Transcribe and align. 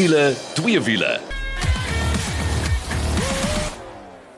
wiele, 0.00 0.34
twee 0.54 0.80
wiele. 0.80 1.20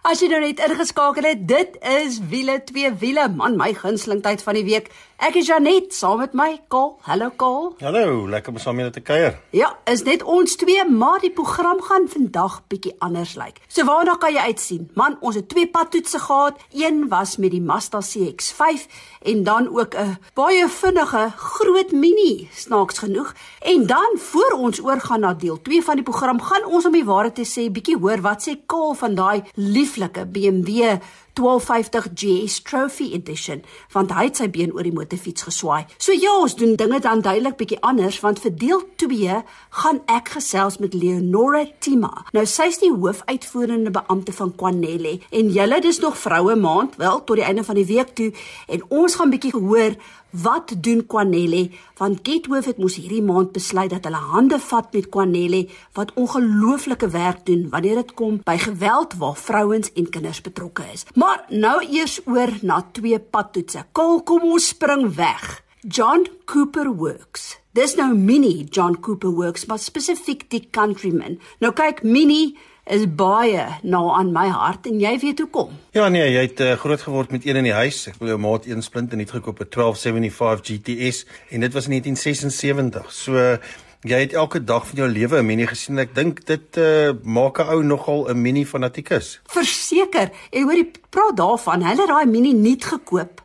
As 0.03 0.19
jy 0.19 0.27
nou 0.33 0.41
net 0.43 0.59
ingeskakel 0.67 1.29
het, 1.29 1.45
dit 1.47 1.77
is 1.87 2.19
wiele 2.33 2.57
twee 2.67 2.91
wiele, 2.99 3.29
man 3.31 3.55
my 3.61 3.71
gunsteling 3.79 4.25
tyd 4.25 4.43
van 4.43 4.59
die 4.59 4.65
week. 4.67 4.91
Ek 5.23 5.37
is 5.39 5.47
Janet 5.47 5.93
saam 5.95 6.19
met 6.19 6.33
my 6.35 6.57
Kol. 6.67 6.97
Hallo 7.07 7.29
Kol. 7.39 7.69
Hallo, 7.79 8.25
lekker 8.27 8.51
om 8.51 8.57
saam 8.59 8.75
met 8.75 8.89
julle 8.89 8.95
te 8.97 9.03
kuier. 9.07 9.37
Ja, 9.55 9.69
is 9.87 10.03
net 10.03 10.25
ons 10.27 10.57
twee, 10.59 10.83
maar 10.91 11.23
die 11.23 11.31
program 11.31 11.79
gaan 11.87 12.09
vandag 12.11 12.57
bietjie 12.73 12.97
anders 12.99 13.37
lyk. 13.39 13.61
So 13.71 13.87
waarna 13.87 14.17
kan 14.19 14.35
jy 14.35 14.49
uitsien? 14.51 14.89
Man, 14.99 15.15
ons 15.23 15.39
het 15.39 15.47
twee 15.53 15.69
padtoetse 15.71 16.19
gehad. 16.25 16.59
Een 16.75 17.07
was 17.13 17.37
met 17.39 17.55
die 17.55 17.63
Mazda 17.63 18.03
CX-5 18.03 18.89
en 19.31 19.47
dan 19.47 19.71
ook 19.71 19.95
'n 19.95 20.19
baie 20.35 20.67
vinnige 20.67 21.31
groot 21.37 21.93
Mini, 21.93 22.49
snaaks 22.51 22.99
genoeg. 22.99 23.33
En 23.61 23.87
dan 23.87 24.19
voor 24.19 24.59
ons 24.59 24.83
oorgaan 24.83 25.21
na 25.21 25.35
deel 25.35 25.63
2 25.63 25.83
van 25.83 25.95
die 25.95 26.05
program, 26.05 26.43
gaan 26.43 26.65
ons 26.65 26.87
om 26.87 26.93
die 26.93 27.05
waarheid 27.05 27.35
te 27.35 27.47
sê 27.47 27.71
bietjie 27.71 27.99
hoor 27.99 28.21
wat 28.21 28.49
sê 28.49 28.59
Kol 28.67 28.95
van 28.95 29.15
daai 29.15 29.43
lieflike 29.55 30.27
BMW 30.27 30.99
1250 31.39 32.09
GS 32.15 32.61
Trophy 32.63 33.13
Edition 33.17 33.63
want 33.93 34.13
hy 34.13 34.27
het 34.29 34.41
sy 34.41 34.49
been 34.53 34.73
oor 34.75 34.87
die 34.87 34.95
motorfiets 34.95 35.47
geswaai. 35.47 35.87
So 35.97 36.15
ja, 36.17 36.33
ons 36.43 36.57
doen 36.59 36.77
dinge 36.77 37.01
dan 37.05 37.23
duidelik 37.25 37.59
bietjie 37.61 37.81
anders 37.81 38.21
want 38.25 38.43
vir 38.45 38.55
deel 38.57 38.85
2 39.03 39.39
gaan 39.83 40.01
ek 40.13 40.35
gesels 40.37 40.79
met 40.83 40.95
Leonora 40.95 41.65
Tima. 41.81 42.13
Nou 42.37 42.45
sy's 42.49 42.81
die 42.83 42.93
hoofuitvoerende 42.93 43.93
beampte 43.95 44.35
van 44.37 44.55
Quanelle 44.57 45.19
en 45.31 45.53
julle 45.53 45.81
dis 45.85 46.01
nog 46.03 46.19
vroue 46.19 46.57
maand, 46.57 46.97
wel 47.01 47.25
tot 47.25 47.41
die 47.41 47.47
einde 47.47 47.65
van 47.65 47.81
die 47.81 47.89
week 47.89 48.15
toe 48.19 48.33
en 48.69 48.85
ons 48.89 49.17
gaan 49.21 49.33
bietjie 49.33 49.55
hoor 49.57 49.97
Wat 50.33 50.73
doen 50.81 51.07
Quanelle? 51.07 51.71
Want 51.97 52.21
Gethoof 52.23 52.65
het 52.65 52.79
mos 52.81 52.95
hierdie 52.97 53.23
maand 53.23 53.51
besluit 53.53 53.91
dat 53.93 54.07
hulle 54.09 54.21
hande 54.33 54.57
vat 54.59 54.89
met 54.97 55.09
Quanelle 55.13 55.67
wat 55.93 56.15
ongelooflike 56.17 57.09
werk 57.13 57.45
doen 57.47 57.67
wanneer 57.69 58.01
dit 58.01 58.15
kom 58.17 58.39
by 58.45 58.57
geweld 58.57 59.19
waar 59.21 59.37
vrouens 59.37 59.93
en 59.93 60.09
kinders 60.09 60.41
betrokke 60.41 60.87
is. 60.93 61.05
Maar 61.15 61.45
nou 61.49 61.83
eers 61.85 62.21
oor 62.25 62.49
na 62.63 62.81
twee 62.93 63.19
padtoetse. 63.21 63.85
Kol, 63.93 64.23
kom 64.23 64.49
ons 64.55 64.73
spring 64.73 65.11
weg. 65.15 65.61
John 65.85 66.25
Cooper 66.45 66.89
Works. 66.97 67.59
Dis 67.77 67.97
nou 67.99 68.15
Mini 68.17 68.65
John 68.71 68.97
Cooper 69.01 69.31
Works, 69.37 69.67
maar 69.67 69.79
spesifiek 69.79 70.49
die 70.51 70.65
Countryman. 70.71 71.39
Nou 71.61 71.73
kyk 71.77 72.03
Mini 72.03 72.55
is 72.85 73.07
baie 73.07 73.67
na 73.83 74.01
aan 74.19 74.33
my 74.35 74.49
hart 74.51 74.87
en 74.91 74.99
jy 75.01 75.13
weet 75.23 75.39
hoekom. 75.45 75.71
Ja 75.95 76.09
nee, 76.09 76.25
jy 76.33 76.43
het 76.49 76.61
uh, 76.61 76.73
groot 76.81 77.03
geword 77.03 77.31
met 77.31 77.47
een 77.47 77.61
in 77.61 77.69
die 77.69 77.77
huis. 77.77 78.07
Ek 78.11 78.19
wil 78.19 78.33
jou 78.35 78.41
maat 78.43 78.67
een 78.67 78.83
splint 78.83 79.13
en 79.13 79.23
net 79.23 79.31
gekoop 79.31 79.61
'n 79.63 79.71
1275 79.71 80.67
GTS 80.67 81.25
en 81.51 81.61
dit 81.61 81.73
was 81.73 81.87
in 81.87 81.95
1976. 82.03 83.13
So 83.13 83.59
jy 84.03 84.19
het 84.19 84.33
elke 84.33 84.65
dag 84.65 84.87
van 84.87 84.99
jou 84.99 85.09
lewe 85.09 85.39
'n 85.39 85.47
Mini 85.47 85.67
gesien. 85.67 85.99
Ek 85.99 86.15
dink 86.15 86.47
dit 86.47 86.77
uh, 86.77 87.13
maak 87.23 87.59
'n 87.59 87.71
ou 87.71 87.83
nogal 87.83 88.27
'n 88.29 88.43
Mini 88.43 88.67
fanatikus. 88.67 89.41
Verseker. 89.47 90.31
En 90.51 90.63
hoor 90.63 90.75
jy 90.75 90.91
praat 91.11 91.37
daarvan, 91.37 91.83
hulle 91.83 92.01
het 92.01 92.09
daai 92.09 92.27
Mini 92.27 92.53
nuut 92.53 92.85
gekoop 92.85 93.43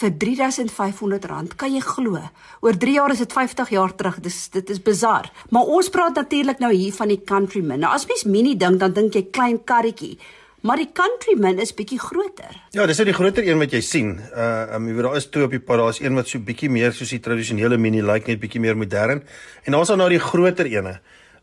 vir 0.00 0.10
R3500. 0.16 1.54
Kan 1.60 1.74
jy 1.74 1.82
glo? 1.84 2.20
Oor 2.64 2.76
3 2.80 2.96
jaar 2.96 3.12
is 3.14 3.22
dit 3.22 3.32
50 3.32 3.72
jaar 3.74 3.94
terug. 3.94 4.20
Dis 4.24 4.48
dit 4.54 4.70
is 4.70 4.82
bizar. 4.82 5.30
Maar 5.50 5.70
ons 5.78 5.88
praat 5.92 6.16
natuurlik 6.16 6.60
nou 6.62 6.72
hier 6.72 6.92
van 6.96 7.12
die 7.12 7.20
Countryman. 7.24 7.82
Nou 7.84 7.92
as 7.94 8.06
mens 8.08 8.24
Mini 8.24 8.56
dink, 8.56 8.80
dan 8.80 8.94
dink 8.96 9.14
jy 9.14 9.26
klein 9.30 9.60
karretjie. 9.64 10.16
Maar 10.60 10.76
die 10.76 10.90
Countryman 10.92 11.60
is 11.62 11.72
bietjie 11.72 11.98
groter. 12.00 12.52
Ja, 12.76 12.84
dis 12.86 12.98
nou 13.00 13.06
die 13.08 13.16
groter 13.16 13.46
een 13.46 13.60
wat 13.62 13.72
jy 13.72 13.80
sien. 13.84 14.18
Uh 14.34 14.76
um, 14.76 14.90
jy 14.90 14.98
weet 14.98 15.06
daar 15.08 15.16
is 15.16 15.30
twee 15.32 15.46
op 15.48 15.54
die 15.56 15.62
pad. 15.62 15.80
Daar's 15.80 16.02
een 16.02 16.18
wat 16.18 16.28
so 16.28 16.42
bietjie 16.44 16.68
meer 16.68 16.92
soos 16.92 17.14
die 17.14 17.22
tradisionele 17.24 17.78
Mini 17.80 18.02
lyk, 18.02 18.12
like, 18.20 18.28
net 18.28 18.42
bietjie 18.42 18.60
meer 18.60 18.76
modern. 18.76 19.24
En 19.64 19.72
dan 19.72 19.80
is 19.80 19.88
daar 19.88 20.00
nou 20.00 20.10
die 20.12 20.20
groter 20.20 20.68
ene 20.68 20.98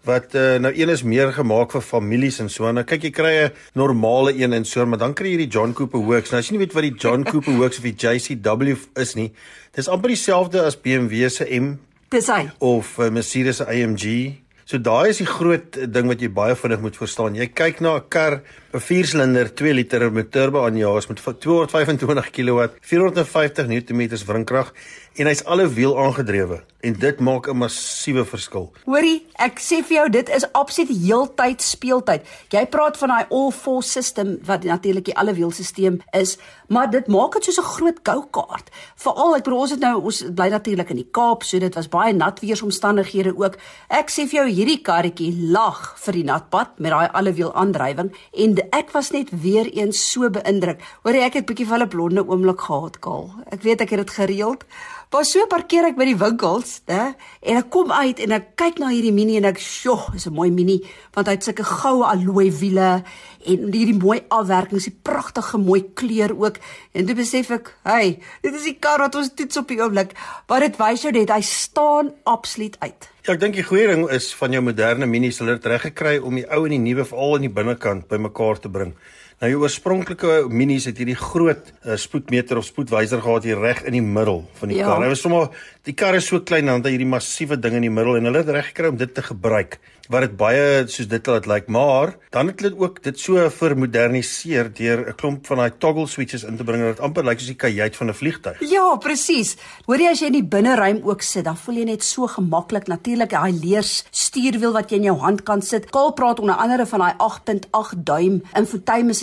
wat 0.08 0.36
uh, 0.36 0.56
nou 0.64 0.72
een 0.74 0.90
is 0.90 1.04
meer 1.04 1.34
gemaak 1.36 1.76
vir 1.76 1.84
families 1.84 2.40
en 2.44 2.50
so. 2.50 2.70
Nou 2.72 2.86
kyk 2.88 3.08
jy 3.08 3.12
kry 3.12 3.34
'n 3.46 3.52
normale 3.76 4.34
een 4.34 4.54
en 4.54 4.66
so, 4.66 4.86
maar 4.86 5.00
dan 5.00 5.14
kry 5.14 5.36
jy 5.36 5.38
die 5.46 5.52
John 5.52 5.74
Cooper 5.74 6.00
Works. 6.00 6.32
Nou 6.32 6.40
as 6.40 6.50
jy 6.50 6.58
nie 6.58 6.66
weet 6.66 6.74
wat 6.74 6.88
die 6.88 6.96
John 6.96 7.24
Cooper 7.32 7.54
Works 7.60 7.78
of 7.78 7.84
die 7.84 7.96
JCW 7.96 8.76
is 8.96 9.16
nie, 9.16 9.32
dis 9.76 9.88
amper 9.88 10.10
dieselfde 10.10 10.64
as 10.64 10.76
BMW 10.76 11.30
se 11.30 11.46
M. 11.60 11.78
Dis 12.10 12.28
hy. 12.28 12.48
Of 12.60 12.98
uh, 13.00 13.10
Mercedes 13.12 13.58
se 13.58 13.66
AMG. 13.68 14.38
So 14.68 14.76
daai 14.84 15.14
is 15.14 15.22
die 15.22 15.30
groot 15.30 15.78
ding 15.96 16.10
wat 16.12 16.20
jy 16.20 16.28
baie 16.28 16.56
vinnig 16.60 16.82
moet 16.84 16.98
verstaan. 17.00 17.38
Jy 17.40 17.46
kyk 17.56 17.80
na 17.80 17.96
'n 17.96 18.10
kar, 18.10 18.44
'n 18.76 18.84
4-silinder 18.84 19.48
2 19.56 19.74
liter 19.74 20.12
met 20.12 20.32
turbo 20.32 20.66
aanjaas 20.68 21.08
met 21.08 21.24
225 21.24 22.32
kW, 22.36 22.68
450 22.82 23.68
Nm 23.68 24.02
wrinkrag 24.28 24.74
en 25.18 25.26
hy's 25.26 25.42
alle 25.50 25.66
wiel 25.74 25.96
aangedrewe 25.98 26.62
en 26.86 26.94
dit 26.94 27.20
maak 27.20 27.48
'n 27.50 27.58
massiewe 27.58 28.24
verskil. 28.26 28.72
Hoorie, 28.86 29.26
ek 29.36 29.60
sê 29.60 29.82
vir 29.84 29.98
jou 29.98 30.10
dit 30.10 30.30
is 30.30 30.46
absoluut 30.54 30.90
heeltyd 30.90 31.62
speeltyd. 31.62 32.22
Jy 32.50 32.66
praat 32.66 32.98
van 32.98 33.10
daai 33.10 33.26
all-four 33.30 33.84
system 33.84 34.38
wat 34.46 34.64
natuurlik 34.64 35.06
die 35.06 35.18
alle 35.18 35.34
wiel 35.34 35.52
stelsel 35.52 35.98
is, 36.12 36.38
maar 36.68 36.90
dit 36.90 37.08
maak 37.08 37.34
dit 37.34 37.44
soos 37.44 37.58
'n 37.58 37.64
groot 37.64 38.00
go-kart. 38.04 38.70
Veral 38.96 39.36
ek 39.36 39.44
bedoel 39.44 39.60
ons 39.60 39.72
het 39.72 39.80
nou 39.80 40.02
ons 40.04 40.24
bly 40.36 40.50
natuurlik 40.50 40.90
in 40.90 40.96
die 40.96 41.10
Kaap, 41.12 41.44
so 41.44 41.60
dit 41.60 41.76
was 41.76 41.90
baie 41.90 42.14
nat 42.14 42.40
weeromstandighede 42.40 43.34
ook. 43.38 43.58
Ek 43.90 44.10
sê 44.10 44.28
vir 44.28 44.46
jou 44.46 44.48
hierdie 44.48 44.82
karretjie 44.82 45.52
lag 45.52 45.98
vir 45.98 46.14
die 46.14 46.24
natpad 46.24 46.80
met 46.80 46.92
daai 46.92 47.10
alle 47.14 47.34
wiel 47.34 47.54
aandrywing 47.54 48.12
en 48.34 48.58
ek 48.72 48.92
was 48.92 49.12
net 49.12 49.30
weer 49.32 49.66
eens 49.66 50.12
so 50.12 50.30
beïndruk. 50.30 50.80
Hoorie, 51.04 51.22
ek 51.22 51.34
het 51.34 51.46
bietjie 51.46 51.68
van 51.68 51.82
'n 51.82 51.90
blonde 51.90 52.28
oomblik 52.28 52.62
gehad, 52.62 53.00
Kaal. 53.00 53.32
Ek 53.52 53.64
weet 53.64 53.82
ek 53.82 53.90
het 53.90 54.00
dit 54.00 54.10
gereeld. 54.10 54.64
Maar 55.08 55.24
so 55.24 55.46
parkeer 55.48 55.86
ek 55.88 55.96
by 55.96 56.04
die 56.10 56.18
winkels, 56.20 56.82
né? 56.92 57.14
En 57.40 57.60
ek 57.62 57.70
kom 57.72 57.94
uit 57.96 58.20
en 58.26 58.34
ek 58.36 58.50
kyk 58.60 58.82
na 58.82 58.90
hierdie 58.92 59.14
Mini 59.16 59.38
en 59.40 59.46
ek, 59.48 59.58
"Sjoe, 59.58 60.12
is 60.16 60.28
'n 60.28 60.34
mooi 60.34 60.52
Mini 60.52 60.84
want 61.14 61.28
hy 61.28 61.34
het 61.34 61.44
sulke 61.44 61.64
goue 61.64 62.04
alloy 62.04 62.52
wiele 62.52 63.04
en 63.46 63.72
hierdie 63.72 63.98
mooi 63.98 64.20
afwerking, 64.28 64.84
die 64.84 65.00
pragtige 65.04 65.58
mooi 65.58 65.82
kleur 65.94 66.36
ook." 66.36 66.58
En 66.92 67.06
toe 67.06 67.16
besef 67.16 67.50
ek, 67.52 67.74
"Hey, 67.84 68.20
dit 68.42 68.54
is 68.54 68.64
die 68.64 68.78
kar 68.80 69.00
wat 69.00 69.16
ons 69.16 69.34
toets 69.34 69.58
op 69.58 69.68
die 69.68 69.80
oomblik, 69.80 70.12
maar 70.48 70.60
dit 70.60 70.78
wys 70.78 71.02
jou 71.02 71.12
net 71.12 71.30
hy 71.30 71.42
staan 71.42 72.12
absoluut 72.26 72.76
uit." 72.80 73.10
Ja, 73.22 73.34
ek 73.34 73.40
dink 73.40 73.54
die 73.54 73.64
goeie 73.64 73.88
ding 73.88 74.10
is 74.10 74.34
van 74.34 74.52
jou 74.52 74.62
moderne 74.62 75.06
Mini 75.06 75.32
se 75.32 75.44
hulle 75.44 75.56
het 75.56 75.66
reg 75.66 75.82
gekry 75.82 76.18
om 76.18 76.36
die 76.36 76.52
ou 76.52 76.66
en 76.66 76.70
die 76.70 76.80
nuwe 76.80 77.06
veral 77.06 77.36
in 77.36 77.42
die 77.42 77.50
binnekant 77.50 78.08
bymekaar 78.08 78.60
te 78.60 78.70
bring. 78.70 78.94
Nou 79.38 79.52
die 79.52 79.58
oorspronklike 79.62 80.48
minis 80.50 80.88
het 80.90 80.98
hierdie 80.98 81.18
groot 81.20 81.68
uh, 81.86 81.94
spoedmeter 82.02 82.58
of 82.58 82.66
spoedwyser 82.66 83.22
gehad 83.22 83.46
hier 83.46 83.60
reg 83.62 83.84
in 83.86 83.94
die 83.94 84.02
middel 84.02 84.40
van 84.58 84.72
die 84.74 84.80
ja. 84.80 84.88
kar. 84.90 85.04
Hy 85.06 85.12
was 85.12 85.22
sommer 85.22 85.52
die 85.86 85.94
kar 85.94 86.18
is 86.18 86.26
so 86.32 86.42
klein 86.42 86.66
dan 86.66 86.82
het 86.82 86.90
hy 86.90 86.96
hierdie 86.96 87.12
massiewe 87.12 87.60
ding 87.62 87.78
in 87.78 87.86
die 87.86 87.94
middel 87.94 88.18
en 88.18 88.26
hulle 88.32 88.42
het 88.42 88.50
reg 88.56 88.72
gekry 88.72 88.90
om 88.90 88.98
dit 88.98 89.14
te 89.14 89.22
gebruik 89.28 89.78
wat 90.12 90.24
dit 90.24 90.36
baie 90.40 90.86
soos 90.88 91.08
dit 91.12 91.28
laat 91.28 91.48
lyk, 91.50 91.68
maar 91.72 92.14
dan 92.32 92.52
het 92.52 92.62
hulle 92.64 92.80
ook 92.80 93.02
dit 93.04 93.20
so 93.20 93.44
vermoderniseer 93.52 94.70
deur 94.74 95.00
'n 95.10 95.16
klomp 95.20 95.46
van 95.48 95.58
daai 95.58 95.72
toggle 95.80 96.08
switches 96.08 96.44
in 96.44 96.58
te 96.58 96.64
bring 96.64 96.82
dat 96.82 96.96
dit 96.96 97.04
amper 97.04 97.24
lyk 97.24 97.40
soos 97.40 97.52
die 97.52 97.56
kajuit 97.56 97.96
van 97.96 98.08
'n 98.08 98.14
vliegtuig. 98.14 98.58
Ja, 98.60 98.96
presies. 98.96 99.58
Hoor 99.86 100.00
jy 100.00 100.12
as 100.12 100.20
jy 100.20 100.28
in 100.28 100.34
die 100.40 100.44
binneruim 100.44 101.02
ook 101.04 101.22
sit, 101.22 101.44
dan 101.44 101.58
voel 101.58 101.76
jy 101.76 101.86
net 101.86 102.04
so 102.04 102.28
gemaklik. 102.28 102.88
Natuurlik 102.88 103.30
daai 103.30 103.52
leers 103.52 104.06
stuurwiel 104.12 104.74
wat 104.74 104.90
jy 104.90 104.98
in 104.98 105.04
jou 105.04 105.18
hand 105.18 105.44
kan 105.44 105.62
sit. 105.62 105.90
Kaal 105.90 106.14
praat 106.14 106.40
onder 106.40 106.56
andere 106.56 106.86
van 106.86 107.00
daai 107.00 107.14
8.8 107.18 108.04
duim 108.04 108.42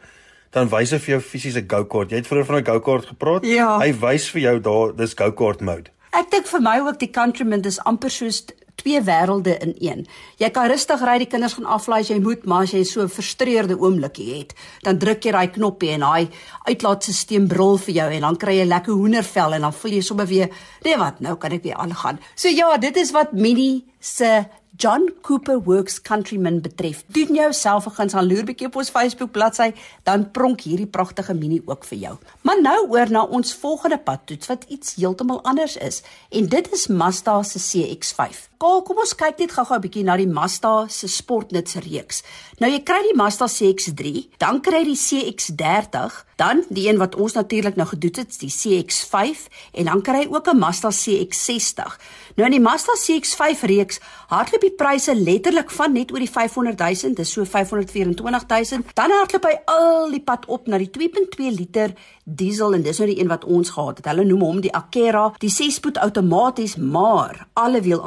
dan 0.51 0.67
wys 0.69 0.91
hy 0.91 0.97
vir 0.97 1.11
jou 1.11 1.21
fisies 1.21 1.55
'n 1.55 1.67
go-kart. 1.67 2.09
Jy 2.09 2.15
het 2.17 2.27
vroeër 2.27 2.45
van 2.45 2.55
'n 2.55 2.65
go-kart 2.65 3.05
gepraat. 3.05 3.45
Ja. 3.45 3.77
Hy 3.79 3.93
wys 3.93 4.29
vir 4.29 4.41
jou 4.41 4.59
daar 4.59 4.95
dis 4.95 5.13
go-kart 5.13 5.61
mode. 5.61 5.91
Ek 6.11 6.31
dink 6.31 6.47
vir 6.47 6.61
my 6.61 6.79
ook 6.79 6.99
die 6.99 7.11
Countryman 7.11 7.61
dis 7.61 7.79
amper 7.79 8.09
soos 8.09 8.45
twee 8.75 9.01
wêrelde 9.01 9.57
in 9.57 9.75
een. 9.79 10.05
Jy 10.37 10.49
kan 10.49 10.67
rustig 10.67 11.01
ry, 11.01 11.17
die 11.21 11.29
kinders 11.29 11.53
gaan 11.57 11.69
aflaai 11.69 12.01
as 12.01 12.09
jy 12.11 12.19
moet, 12.23 12.45
maar 12.45 12.67
as 12.67 12.73
jy 12.73 12.83
so 12.83 13.01
'n 13.01 13.09
frustreerde 13.09 13.79
oomblikie 13.79 14.39
het, 14.39 14.53
dan 14.81 14.97
druk 14.97 15.23
jy 15.23 15.31
daai 15.31 15.51
knoppie 15.51 15.91
en 15.91 15.99
daai 15.99 16.29
uitlaatstelsel 16.67 17.47
brul 17.47 17.77
vir 17.77 17.93
jou 17.93 18.09
en 18.11 18.21
dan 18.21 18.37
kry 18.37 18.57
jy 18.59 18.65
lekker 18.65 18.93
hoendervel 18.93 19.53
en 19.53 19.61
dan 19.61 19.73
voel 19.73 19.91
jy 19.91 20.01
sommer 20.01 20.27
weer, 20.27 20.49
nee 20.83 20.97
wat, 20.97 21.19
nou 21.19 21.35
kan 21.35 21.51
ek 21.51 21.63
weer 21.63 21.75
aangaan. 21.75 22.19
So 22.35 22.49
ja, 22.49 22.77
dit 22.77 22.97
is 22.97 23.11
wat 23.11 23.33
Minnie 23.33 23.85
se 23.99 24.45
John 24.75 25.13
Cooper 25.21 25.59
Works 25.59 26.01
Countryman 26.01 26.61
betref. 26.61 27.03
Doen 27.07 27.33
jouself 27.33 27.85
'n 27.85 27.89
guns 27.89 28.13
aan 28.13 28.27
loer 28.27 28.43
bietjie 28.43 28.67
op 28.67 28.75
ons 28.75 28.89
Facebook 28.89 29.31
bladsy, 29.31 29.73
dan 30.03 30.31
pronk 30.31 30.61
hierdie 30.61 30.87
pragtige 30.87 31.33
mini 31.33 31.61
ook 31.65 31.85
vir 31.85 31.97
jou. 31.97 32.17
Maar 32.41 32.61
nou 32.61 32.89
oor 32.89 33.11
na 33.11 33.23
ons 33.23 33.53
volgende 33.53 33.97
padtoets 33.97 34.47
wat 34.47 34.65
iets 34.67 34.95
heeltemal 34.95 35.43
anders 35.43 35.77
is 35.77 36.01
en 36.29 36.47
dit 36.47 36.71
is 36.71 36.87
Mazda 36.87 37.43
se 37.43 37.59
CX-5. 37.59 38.52
Kaal, 38.63 38.79
kom 38.87 39.01
ons 39.03 39.11
kyk 39.19 39.41
net 39.41 39.51
gou-gou 39.51 39.75
'n 39.75 39.83
bietjie 39.83 40.03
na 40.07 40.15
die 40.15 40.27
Mazda 40.37 40.87
se 40.87 41.07
sportnuts 41.11 41.75
reeks. 41.83 42.23
Nou 42.59 42.71
jy 42.71 42.79
kry 42.79 43.01
die 43.09 43.17
Mazda 43.17 43.45
CX-3, 43.51 44.29
dan 44.39 44.61
kry 44.61 44.85
jy 44.85 44.93
die 44.93 45.01
CX-30, 45.07 46.23
dan 46.37 46.63
die 46.69 46.87
een 46.87 46.97
wat 46.97 47.15
ons 47.15 47.33
natuurlik 47.33 47.75
nou 47.75 47.87
gedoen 47.87 48.23
het, 48.23 48.39
die 48.39 48.49
CX-5 48.49 49.49
en 49.73 49.85
dan 49.85 50.01
kry 50.01 50.23
jy 50.23 50.29
ook 50.31 50.47
'n 50.47 50.57
Mazda 50.57 50.91
CX-60. 50.91 51.99
Nou 52.35 52.45
in 52.47 52.55
die 52.55 52.63
Mazda 52.63 52.93
CX-5 52.95 53.63
reeks 53.67 53.99
hardloop 54.27 54.61
die 54.61 54.71
pryse 54.77 55.15
letterlik 55.15 55.69
van 55.71 55.93
net 55.93 56.11
oor 56.11 56.19
die 56.19 56.29
500 56.29 56.79
000, 56.79 57.15
dis 57.15 57.31
so 57.31 57.43
524 57.43 58.47
000. 58.47 58.83
Dan 58.93 59.11
hardloop 59.11 59.43
hy 59.43 59.59
al 59.65 60.11
die 60.11 60.23
pad 60.23 60.45
op 60.45 60.67
na 60.67 60.77
die 60.77 60.89
2.2 60.89 61.51
liter 61.51 61.93
diesel 62.23 62.73
en 62.73 62.81
dis 62.81 62.97
nou 62.97 63.09
die 63.09 63.19
een 63.19 63.27
wat 63.27 63.45
ons 63.45 63.69
gehad 63.69 63.97
het. 63.97 64.05
Hulle 64.05 64.25
noem 64.25 64.41
hom 64.41 64.61
die 64.61 64.73
Akera, 64.73 65.33
die 65.43 65.51
6-spoed 65.51 65.97
outomaties, 65.97 66.75
maar 66.75 67.47
alle 67.53 67.81
wiel 67.81 68.01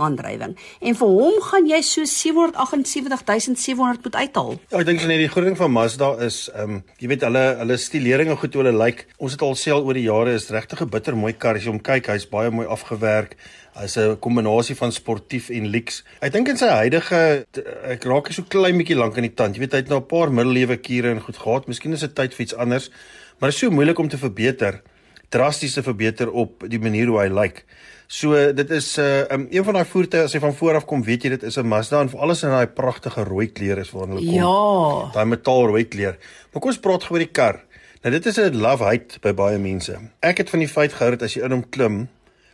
aandrywing. 0.47 0.57
En 0.81 0.95
vir 0.95 1.09
hom 1.09 1.41
gaan 1.43 1.67
jy 1.69 1.81
so 1.83 2.05
778700 2.05 4.03
moet 4.05 4.17
uithaal. 4.17 4.59
Ja, 4.71 4.79
ek 4.81 4.87
dink 4.87 5.05
net 5.07 5.19
die 5.23 5.29
groot 5.29 5.47
ding 5.47 5.59
van 5.59 5.73
Mazda 5.73 6.17
is 6.25 6.49
ehm 6.55 6.77
um, 6.77 6.83
jy 7.01 7.09
weet 7.09 7.23
hulle 7.27 7.45
hulle 7.61 7.77
stilering 7.77 8.31
en 8.31 8.41
goed 8.41 8.55
hoe 8.55 8.65
hulle 8.65 8.77
lyk. 8.77 8.85
Like. 8.87 9.05
Ons 9.19 9.33
het 9.37 9.43
al 9.43 9.57
sê 9.59 9.71
al 9.75 9.85
oor 9.85 9.95
die 9.99 10.07
jare 10.07 10.35
is 10.37 10.51
regtig 10.51 10.81
'n 10.83 10.91
bitter 10.91 11.17
mooi 11.17 11.33
kar 11.33 11.57
as 11.57 11.65
jy 11.65 11.71
hom 11.71 11.81
kyk, 11.81 12.07
hy's 12.07 12.27
baie 12.27 12.51
mooi 12.51 12.67
afgewerk. 12.67 13.37
Hy's 13.77 13.97
'n 13.99 14.19
kombinasie 14.19 14.77
van 14.77 14.93
sportief 14.93 15.51
en 15.51 15.67
lyks. 15.71 16.05
Ek 16.21 16.33
dink 16.33 16.49
in 16.49 16.57
sy 16.57 16.69
huidige 16.69 17.45
ek 17.85 18.05
raak 18.05 18.33
so 18.33 18.43
klein 18.43 18.79
bietjie 18.79 18.97
lank 18.97 19.17
in 19.17 19.23
die 19.23 19.35
tand. 19.35 19.55
Jy 19.57 19.61
weet 19.61 19.73
hy 19.73 19.79
het 19.79 19.89
nou 19.89 20.01
'n 20.01 20.07
paar 20.07 20.33
middelewe 20.33 20.77
kure 20.77 21.11
en 21.11 21.21
goed 21.21 21.37
gehad. 21.37 21.69
Miskien 21.69 21.93
is 21.93 22.01
dit 22.01 22.15
tyd 22.15 22.35
vir 22.35 22.43
iets 22.43 22.55
anders 22.55 22.91
maar 23.39 23.51
is 23.51 23.59
so 23.59 23.71
moeilik 23.71 23.99
om 23.99 24.09
te 24.09 24.17
verbeter 24.17 24.81
drasties 25.29 25.75
te 25.75 25.83
verbeter 25.83 26.31
op 26.31 26.65
die 26.71 26.79
manier 26.79 27.11
hoe 27.11 27.21
hy 27.21 27.29
lyk. 27.33 27.65
So 28.07 28.53
dit 28.55 28.71
is 28.71 28.97
'n 28.97 29.01
uh, 29.01 29.31
um, 29.31 29.47
een 29.51 29.65
van 29.65 29.75
daai 29.75 29.85
voertuie 29.85 30.23
as 30.23 30.33
jy 30.33 30.41
van 30.41 30.55
voor 30.55 30.75
af 30.75 30.85
kom, 30.85 31.03
weet 31.03 31.23
jy 31.23 31.29
dit 31.29 31.43
is 31.43 31.57
'n 31.57 31.67
Mazda 31.67 32.01
en 32.01 32.09
vir 32.09 32.21
alles 32.21 32.43
in 32.43 32.51
daai 32.51 32.67
pragtige 32.67 33.25
rooi 33.25 33.47
kleur 33.53 33.79
is 33.79 33.91
waarna 33.91 34.15
hulle 34.15 34.27
kom. 34.27 34.35
Ja. 34.35 35.11
Daai 35.13 35.25
metaalrooi 35.25 35.85
kleur. 35.89 36.17
Maar 36.53 36.61
kom 36.61 36.71
ons 36.71 36.79
praat 36.79 37.05
gou 37.05 37.13
oor 37.13 37.25
die 37.25 37.33
kar. 37.33 37.65
Nou 38.03 38.13
dit 38.13 38.27
is 38.27 38.39
'n 38.39 38.57
love 38.57 38.85
hate 38.85 39.19
by 39.21 39.33
baie 39.33 39.59
mense. 39.59 39.99
Ek 40.21 40.39
het 40.39 40.51
van 40.51 40.59
die 40.59 40.69
feit 40.69 40.93
gehou 40.93 41.11
dat 41.11 41.23
as 41.23 41.35
jy 41.35 41.43
in 41.43 41.51
hom 41.51 41.69
klim, 41.69 42.09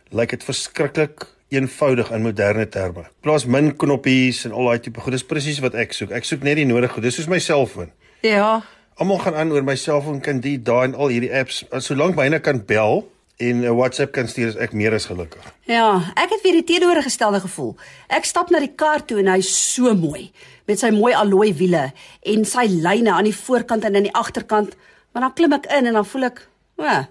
lyk 0.09 0.29
dit 0.29 0.43
verskriklik 0.43 1.27
eenvoudig 1.49 2.11
in 2.11 2.21
moderne 2.21 2.69
terme. 2.69 3.05
Plaas 3.21 3.45
min 3.45 3.75
knoppies 3.75 4.45
en 4.45 4.51
al 4.51 4.65
daai 4.65 4.79
tipe 4.79 4.99
goed. 4.99 5.11
Dis 5.11 5.23
presies 5.23 5.59
wat 5.59 5.75
ek 5.75 5.93
soek. 5.93 6.11
Ek 6.11 6.25
soek 6.25 6.43
net 6.43 6.55
die 6.55 6.65
nodige 6.65 6.93
goed. 6.93 7.03
Dis 7.03 7.15
soos 7.15 7.27
my 7.27 7.39
selfoon. 7.39 7.91
Ja. 8.21 8.63
Almal 8.95 9.17
gaan 9.17 9.35
aan 9.35 9.51
oor 9.51 9.63
my 9.63 9.75
selfoon 9.75 10.21
kan 10.21 10.39
die 10.39 10.57
daai 10.61 10.87
en 10.87 10.95
al 10.95 11.07
hierdie 11.13 11.33
apps. 11.33 11.63
Solank 11.77 12.15
myne 12.15 12.39
kan 12.39 12.65
bel 12.65 13.03
en 13.37 13.65
'n 13.65 13.75
WhatsApp 13.75 14.11
kan 14.11 14.27
stuur, 14.27 14.47
is 14.47 14.55
ek 14.55 14.73
meer 14.73 14.93
as 14.93 15.05
gelukkig. 15.05 15.53
Ja, 15.65 16.13
ek 16.15 16.29
het 16.29 16.41
weer 16.41 16.61
die 16.61 16.63
teenoorgestelde 16.63 17.39
gevoel. 17.39 17.75
Ek 18.07 18.25
stap 18.25 18.49
na 18.49 18.59
die 18.59 18.73
kar 18.75 19.05
toe 19.05 19.19
en 19.19 19.27
hy's 19.27 19.73
so 19.73 19.95
mooi 19.95 20.31
met 20.67 20.79
sy 20.79 20.91
mooi 20.91 21.13
alloy 21.13 21.53
wiele 21.53 21.91
en 22.21 22.45
sy 22.45 22.67
lyne 22.67 23.11
aan 23.11 23.27
die 23.27 23.35
voorkant 23.35 23.83
en 23.83 23.95
aan 23.95 24.07
die 24.07 24.15
agterkant, 24.15 24.75
maar 25.11 25.21
dan 25.21 25.33
klim 25.33 25.53
ek 25.53 25.65
in 25.65 25.85
en 25.85 25.93
dan 25.93 26.05
voel 26.05 26.23
ek, 26.23 26.47
o, 26.77 27.05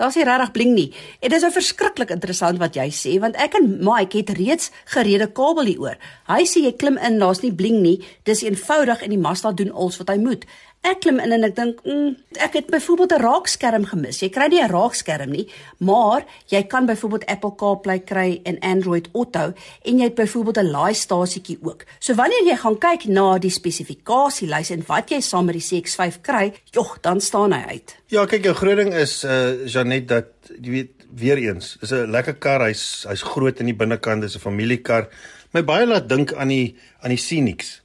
daar's 0.00 0.16
nie 0.16 0.24
regtig 0.24 0.52
bling 0.52 0.72
nie. 0.74 0.94
En 1.20 1.28
dit 1.28 1.36
is 1.36 1.44
nou 1.44 1.52
verskriklik 1.52 2.10
interessant 2.14 2.58
wat 2.58 2.76
jy 2.78 2.88
sê 2.94 3.18
want 3.20 3.36
ek 3.36 3.54
en 3.58 3.68
Mike 3.84 4.16
het 4.16 4.30
reeds 4.38 4.70
gerede 4.94 5.28
kabel 5.36 5.68
hieroor. 5.68 5.98
Hy 6.30 6.44
sê 6.48 6.64
jy 6.64 6.72
klim 6.80 6.96
in, 6.98 7.18
daar's 7.20 7.42
nie 7.44 7.52
bling 7.52 7.82
nie. 7.84 7.98
Dis 8.24 8.42
eenvoudig 8.46 9.02
en 9.02 9.10
die 9.10 9.20
Mazda 9.20 9.52
doen 9.52 9.72
alles 9.72 10.00
wat 10.00 10.08
hy 10.08 10.16
moet. 10.22 10.46
Ek 10.80 11.02
klim 11.04 11.18
in 11.20 11.34
en 11.36 11.44
ek 11.44 11.52
dink, 11.58 11.80
mm, 11.84 12.14
ek 12.40 12.54
het 12.56 12.68
byvoorbeeld 12.72 13.12
'n 13.12 13.20
raakskerm 13.20 13.84
gemis. 13.84 14.20
Jy 14.20 14.30
kry 14.30 14.46
nie 14.48 14.62
'n 14.62 14.70
raakskerm 14.70 15.30
nie, 15.30 15.46
maar 15.78 16.24
jy 16.48 16.62
kan 16.62 16.86
byvoorbeeld 16.86 17.26
Apple 17.26 17.54
CarPlay 17.56 18.00
kry 18.00 18.40
en 18.44 18.58
Android 18.60 19.08
Auto 19.12 19.52
en 19.84 19.98
jy 19.98 20.04
het 20.04 20.14
byvoorbeeld 20.14 20.56
'n 20.56 20.70
laaistasietjie 20.70 21.58
ook. 21.62 21.84
So 21.98 22.14
wanneer 22.14 22.44
jy 22.44 22.56
gaan 22.56 22.78
kyk 22.78 23.04
na 23.04 23.38
die 23.38 23.50
spesifikasielys 23.50 24.70
en 24.70 24.82
wat 24.86 25.10
jy 25.10 25.20
saam 25.20 25.44
met 25.44 25.54
die 25.54 25.82
CX-5 25.82 26.20
kry, 26.22 26.52
jogg, 26.70 27.00
dan 27.00 27.20
staan 27.20 27.52
hy 27.52 27.64
uit. 27.68 27.96
Ja, 28.06 28.24
kyk, 28.24 28.44
jou 28.44 28.54
groot 28.54 28.76
ding 28.76 28.94
is 28.94 29.24
uh 29.24 29.66
Janet 29.66 30.08
dat 30.08 30.26
jy 30.62 30.70
weet 30.70 30.90
weer 31.14 31.36
eens, 31.36 31.76
dis 31.80 31.90
'n 31.90 32.10
lekker 32.10 32.34
kar. 32.34 32.60
Hy's 32.60 33.04
hy's 33.08 33.22
groot 33.22 33.60
in 33.60 33.66
die 33.66 33.74
binnekant, 33.74 34.22
dis 34.22 34.34
'n 34.34 34.40
familiekar. 34.40 35.08
My 35.52 35.62
baie 35.62 35.86
laat 35.86 36.08
dink 36.08 36.32
aan 36.32 36.48
die 36.48 36.76
aan 37.02 37.10
die 37.10 37.18
Scenics. 37.18 37.82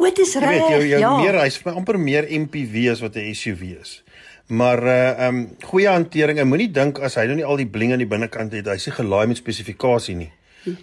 O, 0.00 0.08
dit 0.08 0.18
is 0.24 0.34
reg. 0.40 0.56
Jy 0.56 0.60
weet 0.60 0.70
jou 0.72 0.84
jou 0.88 1.00
ja. 1.02 1.12
meer 1.20 1.36
hy's 1.42 1.60
amper 1.68 1.98
meer 2.00 2.24
MPV 2.24 2.88
as 2.94 3.02
wat 3.04 3.16
'n 3.20 3.34
SUV 3.36 3.76
is. 3.80 4.02
Maar 4.48 4.80
uh 4.82 5.26
um, 5.28 5.56
goeie 5.62 5.88
hantering. 5.88 6.40
Ek 6.40 6.48
moenie 6.48 6.70
dink 6.72 6.98
as 6.98 7.14
hy 7.14 7.26
nou 7.28 7.36
nie 7.36 7.44
al 7.44 7.60
die 7.60 7.68
bling 7.68 7.92
aan 7.92 8.02
die 8.02 8.08
binnekant 8.08 8.52
het, 8.52 8.66
hy's 8.66 8.88
nie 8.88 8.96
gelaai 8.96 9.26
met 9.26 9.36
spesifikasie 9.36 10.16
nie. 10.16 10.32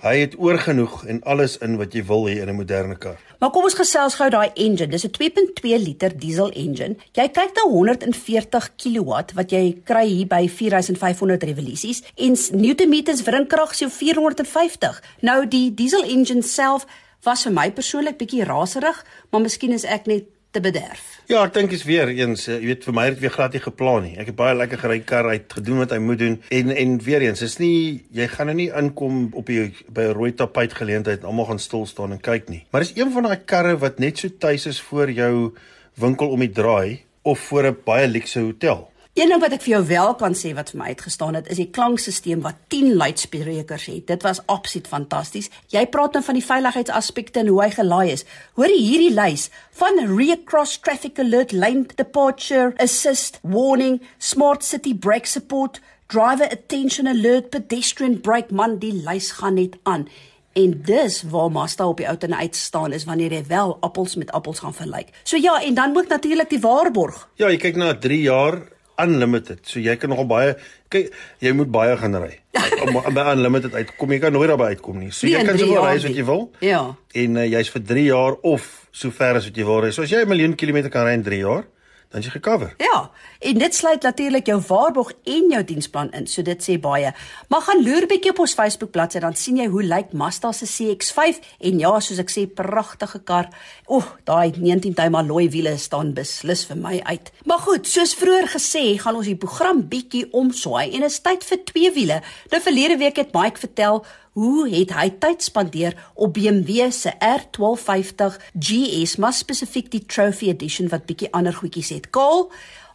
Hy 0.01 0.13
het 0.17 0.33
oorgenoeg 0.41 1.03
en 1.05 1.19
alles 1.23 1.57
in 1.61 1.75
wat 1.77 1.93
jy 1.93 2.01
wil 2.09 2.25
hê 2.25 2.39
in 2.41 2.49
'n 2.49 2.55
moderne 2.55 2.97
kar. 2.97 3.17
Maar 3.39 3.49
kom 3.49 3.63
ons 3.63 3.73
gesels 3.73 4.15
gou 4.15 4.29
daai 4.29 4.49
engine. 4.55 4.87
Dis 4.87 5.05
'n 5.05 5.11
2.2 5.11 5.77
liter 5.77 6.17
diesel 6.17 6.49
engine. 6.51 6.95
Jy 7.13 7.27
kyk 7.29 7.51
na 7.55 7.61
140 7.69 8.69
kW 8.75 9.33
wat 9.35 9.51
jy 9.51 9.81
kry 9.83 10.07
hier 10.07 10.27
by 10.27 10.47
4500 10.47 11.43
revolusies 11.43 12.03
en 12.15 12.37
newtonmeters 12.51 13.23
wrinkrag 13.23 13.75
so 13.75 13.89
450. 13.89 15.01
Nou 15.21 15.47
die 15.47 15.73
diesel 15.73 16.03
engine 16.03 16.41
self 16.41 16.85
was 17.27 17.43
vir 17.47 17.55
my 17.55 17.67
persoonlik 17.75 18.17
bietjie 18.21 18.45
raserig, 18.47 19.03
maar 19.31 19.43
miskien 19.43 19.75
is 19.75 19.85
ek 19.85 20.07
net 20.07 20.33
te 20.55 20.61
bederf. 20.63 21.03
Ja, 21.27 21.41
ek 21.43 21.53
dink 21.57 21.73
is 21.75 21.83
weer 21.83 22.07
eens, 22.07 22.47
eh, 22.47 22.55
jy 22.61 22.71
weet 22.71 22.85
vir 22.87 22.95
my 22.95 23.05
het 23.09 23.19
weer 23.19 23.33
glad 23.33 23.53
nie 23.53 23.61
geplan 23.61 24.03
nie. 24.03 24.15
Ek 24.17 24.31
het 24.31 24.37
baie 24.39 24.55
lekker 24.55 24.79
gery 24.79 24.99
kar 25.03 25.27
uit, 25.27 25.51
gedoen 25.53 25.81
wat 25.83 25.91
hy 25.91 25.99
moet 25.99 26.19
doen 26.19 26.37
en 26.49 26.71
en 26.71 26.97
weer 27.03 27.25
eens, 27.27 27.41
is 27.43 27.57
nie 27.59 28.05
jy 28.15 28.27
gaan 28.31 28.47
nou 28.47 28.55
nie 28.55 28.69
inkom 28.71 29.33
op 29.33 29.45
die 29.45 29.73
by 29.89 30.07
'n 30.07 30.15
rooi 30.15 30.31
tapuit 30.31 30.73
geleentheid 30.73 31.19
en 31.19 31.27
almal 31.27 31.45
gaan 31.45 31.59
stil 31.59 31.85
staan 31.85 32.11
en 32.11 32.21
kyk 32.21 32.49
nie. 32.49 32.65
Maar 32.71 32.81
dis 32.81 32.95
een 32.95 33.11
van 33.11 33.23
daai 33.23 33.43
karre 33.45 33.77
wat 33.77 33.99
net 33.99 34.17
so 34.17 34.29
tuis 34.29 34.65
is 34.65 34.79
voor 34.79 35.11
jou 35.11 35.53
winkel 35.95 36.29
om 36.29 36.39
die 36.39 36.51
draai 36.51 37.03
of 37.23 37.39
voor 37.39 37.67
'n 37.67 37.77
baie 37.83 38.07
luukse 38.07 38.39
hotel. 38.39 38.89
Een 39.17 39.31
ding 39.33 39.41
wat 39.41 39.53
ek 39.55 39.63
vir 39.65 39.71
jou 39.71 39.85
wel 39.89 40.11
kan 40.19 40.35
sê 40.37 40.51
wat 40.53 40.67
vir 40.69 40.77
my 40.77 40.87
uitgestaan 40.93 41.33
het, 41.39 41.47
is 41.49 41.57
die 41.57 41.71
klankstelsel 41.73 42.43
wat 42.43 42.59
10 42.69 42.91
luidsprekers 42.99 43.87
het. 43.89 44.03
Dit 44.11 44.21
was 44.21 44.43
absoluut 44.45 44.85
fantasties. 44.91 45.49
Jy 45.73 45.81
praat 45.89 46.13
nou 46.13 46.21
van 46.27 46.37
die 46.37 46.45
veiligheidsaspekte 46.45 47.41
en 47.41 47.49
hoe 47.49 47.63
hy 47.63 47.71
gelaai 47.73 48.11
is. 48.13 48.27
Hoor 48.61 48.69
hierdie 48.69 49.15
lys 49.15 49.47
van 49.81 49.97
rear 50.11 50.37
cross 50.45 50.77
traffic 50.85 51.17
alert, 51.17 51.49
lane 51.49 51.87
departure 51.97 52.75
assist, 52.77 53.41
warning, 53.41 53.97
smart 54.21 54.61
city 54.61 54.93
brake 54.93 55.25
support, 55.25 55.81
driver 56.13 56.45
attention 56.53 57.09
alert, 57.09 57.49
pedestrian 57.49 58.21
brake 58.21 58.53
man, 58.53 58.77
die 58.77 58.93
lys 59.01 59.31
gaan 59.41 59.57
net 59.57 59.81
aan. 59.89 60.05
En 60.53 60.77
dis 60.85 61.23
waar 61.33 61.49
Mazda 61.49 61.89
op 61.89 61.97
die 61.97 62.05
ou 62.05 62.17
tene 62.21 62.37
uitstaan 62.37 62.93
is 62.93 63.09
wanneer 63.09 63.33
jy 63.33 63.43
wel 63.49 63.79
appels 63.81 64.13
met 64.21 64.29
appels 64.37 64.61
gaan 64.61 64.77
vergelyk. 64.77 65.09
So 65.25 65.41
ja, 65.41 65.57
en 65.57 65.73
dan 65.73 65.97
ook 65.97 66.13
natuurlik 66.13 66.53
die 66.53 66.61
waarborg. 66.61 67.23
Ja, 67.41 67.49
jy 67.49 67.57
kyk 67.65 67.81
na 67.81 67.95
3 67.97 68.21
jaar 68.21 68.76
unlimited. 69.03 69.61
So 69.67 69.79
jy 69.83 69.95
kan 69.99 70.09
nogal 70.13 70.27
baie 70.29 70.55
kyk 70.93 71.13
jy 71.43 71.53
moet 71.57 71.71
baie 71.71 71.95
gaan 71.99 72.17
ry. 72.21 72.33
Om 72.83 72.99
by 73.13 73.25
unlimited 73.33 73.75
uitkom, 73.75 74.13
jy 74.15 74.19
kan 74.23 74.35
nooit 74.35 74.49
daarby 74.51 74.71
uitkom 74.75 74.99
nie. 75.01 75.11
So 75.11 75.29
jy 75.29 75.43
kan 75.45 75.59
soveel 75.59 75.83
ry 75.85 75.95
as 75.99 76.07
wat 76.07 76.17
jy 76.17 76.27
wil. 76.27 76.47
Ja. 76.65 76.81
En 77.23 77.39
uh, 77.39 77.47
jy's 77.47 77.71
vir 77.73 77.83
3 77.93 78.05
jaar 78.09 78.37
of 78.47 78.69
so 78.91 79.13
ver 79.13 79.39
as 79.39 79.49
wat 79.49 79.57
jy 79.57 79.65
wil 79.67 79.83
ry. 79.85 79.91
So 79.95 80.05
as 80.07 80.13
jy 80.13 80.23
'n 80.23 80.31
miljoen 80.31 80.55
kilometer 80.55 80.93
kan 80.93 81.05
ry 81.05 81.17
in 81.17 81.25
3 81.25 81.41
jaar, 81.43 81.65
dan 82.13 82.23
jy 82.23 82.31
gecover. 82.31 82.73
Ja, 82.79 83.09
en 83.39 83.57
dit 83.59 83.75
sluit 83.75 84.01
natuurlik 84.01 84.47
jou 84.47 84.57
waarborg 84.67 85.11
en 85.27 85.49
jou 85.51 85.63
diensplan 85.63 86.11
in, 86.15 86.27
so 86.27 86.41
dit 86.45 86.63
sê 86.63 86.77
baie. 86.79 87.11
Maar 87.51 87.65
gaan 87.65 87.83
loer 87.83 88.07
bietjie 88.07 88.31
op 88.31 88.39
ons 88.45 88.55
Facebook 88.55 88.93
bladsy 88.95 89.19
dan 89.23 89.35
sien 89.35 89.59
jy 89.59 89.67
hoe 89.71 89.83
lyk 89.83 90.13
Mazda 90.17 90.53
se 90.55 90.67
CX-5 90.71 91.41
en 91.69 91.81
ja, 91.83 91.91
soos 91.99 92.21
ek 92.23 92.31
sê, 92.31 92.45
pragtige 92.47 93.19
kar. 93.27 93.49
Oeg, 93.91 94.07
daai 94.29 94.53
19 94.55 94.95
duim 94.95 95.19
alloy 95.19 95.49
wiele 95.51 95.75
staan 95.81 96.13
beslis 96.17 96.63
vir 96.69 96.79
my 96.79 97.01
uit. 97.11 97.31
Maar 97.45 97.65
goed, 97.65 97.89
soos 97.89 98.15
vroeër 98.19 98.47
gesê, 98.55 98.85
gaan 99.01 99.19
ons 99.19 99.27
die 99.27 99.39
program 99.39 99.83
bietjie 99.91 100.27
omswaai 100.31 100.95
en 100.95 101.07
is 101.07 101.19
tyd 101.25 101.43
vir 101.47 101.63
twee 101.67 101.91
wiele. 101.97 102.21
Nou 102.53 102.63
verlede 102.63 102.97
week 103.03 103.19
het 103.19 103.35
Mike 103.35 103.59
vertel 103.67 104.03
Hoe 104.37 104.67
het 104.69 104.91
hy 104.93 105.07
tyd 105.17 105.41
spandeer 105.41 105.95
op 106.13 106.35
BMW 106.35 106.91
se 106.93 107.09
R1250 107.17 108.35
GS, 108.53 109.15
maar 109.17 109.33
spesifiek 109.33 109.87
die 109.89 110.03
Trophy 110.05 110.51
Edition 110.51 110.91
wat 110.93 111.07
bietjie 111.09 111.31
ander 111.33 111.55
goedjies 111.57 111.89
het. 111.95 112.11
Kaal, 112.13 112.45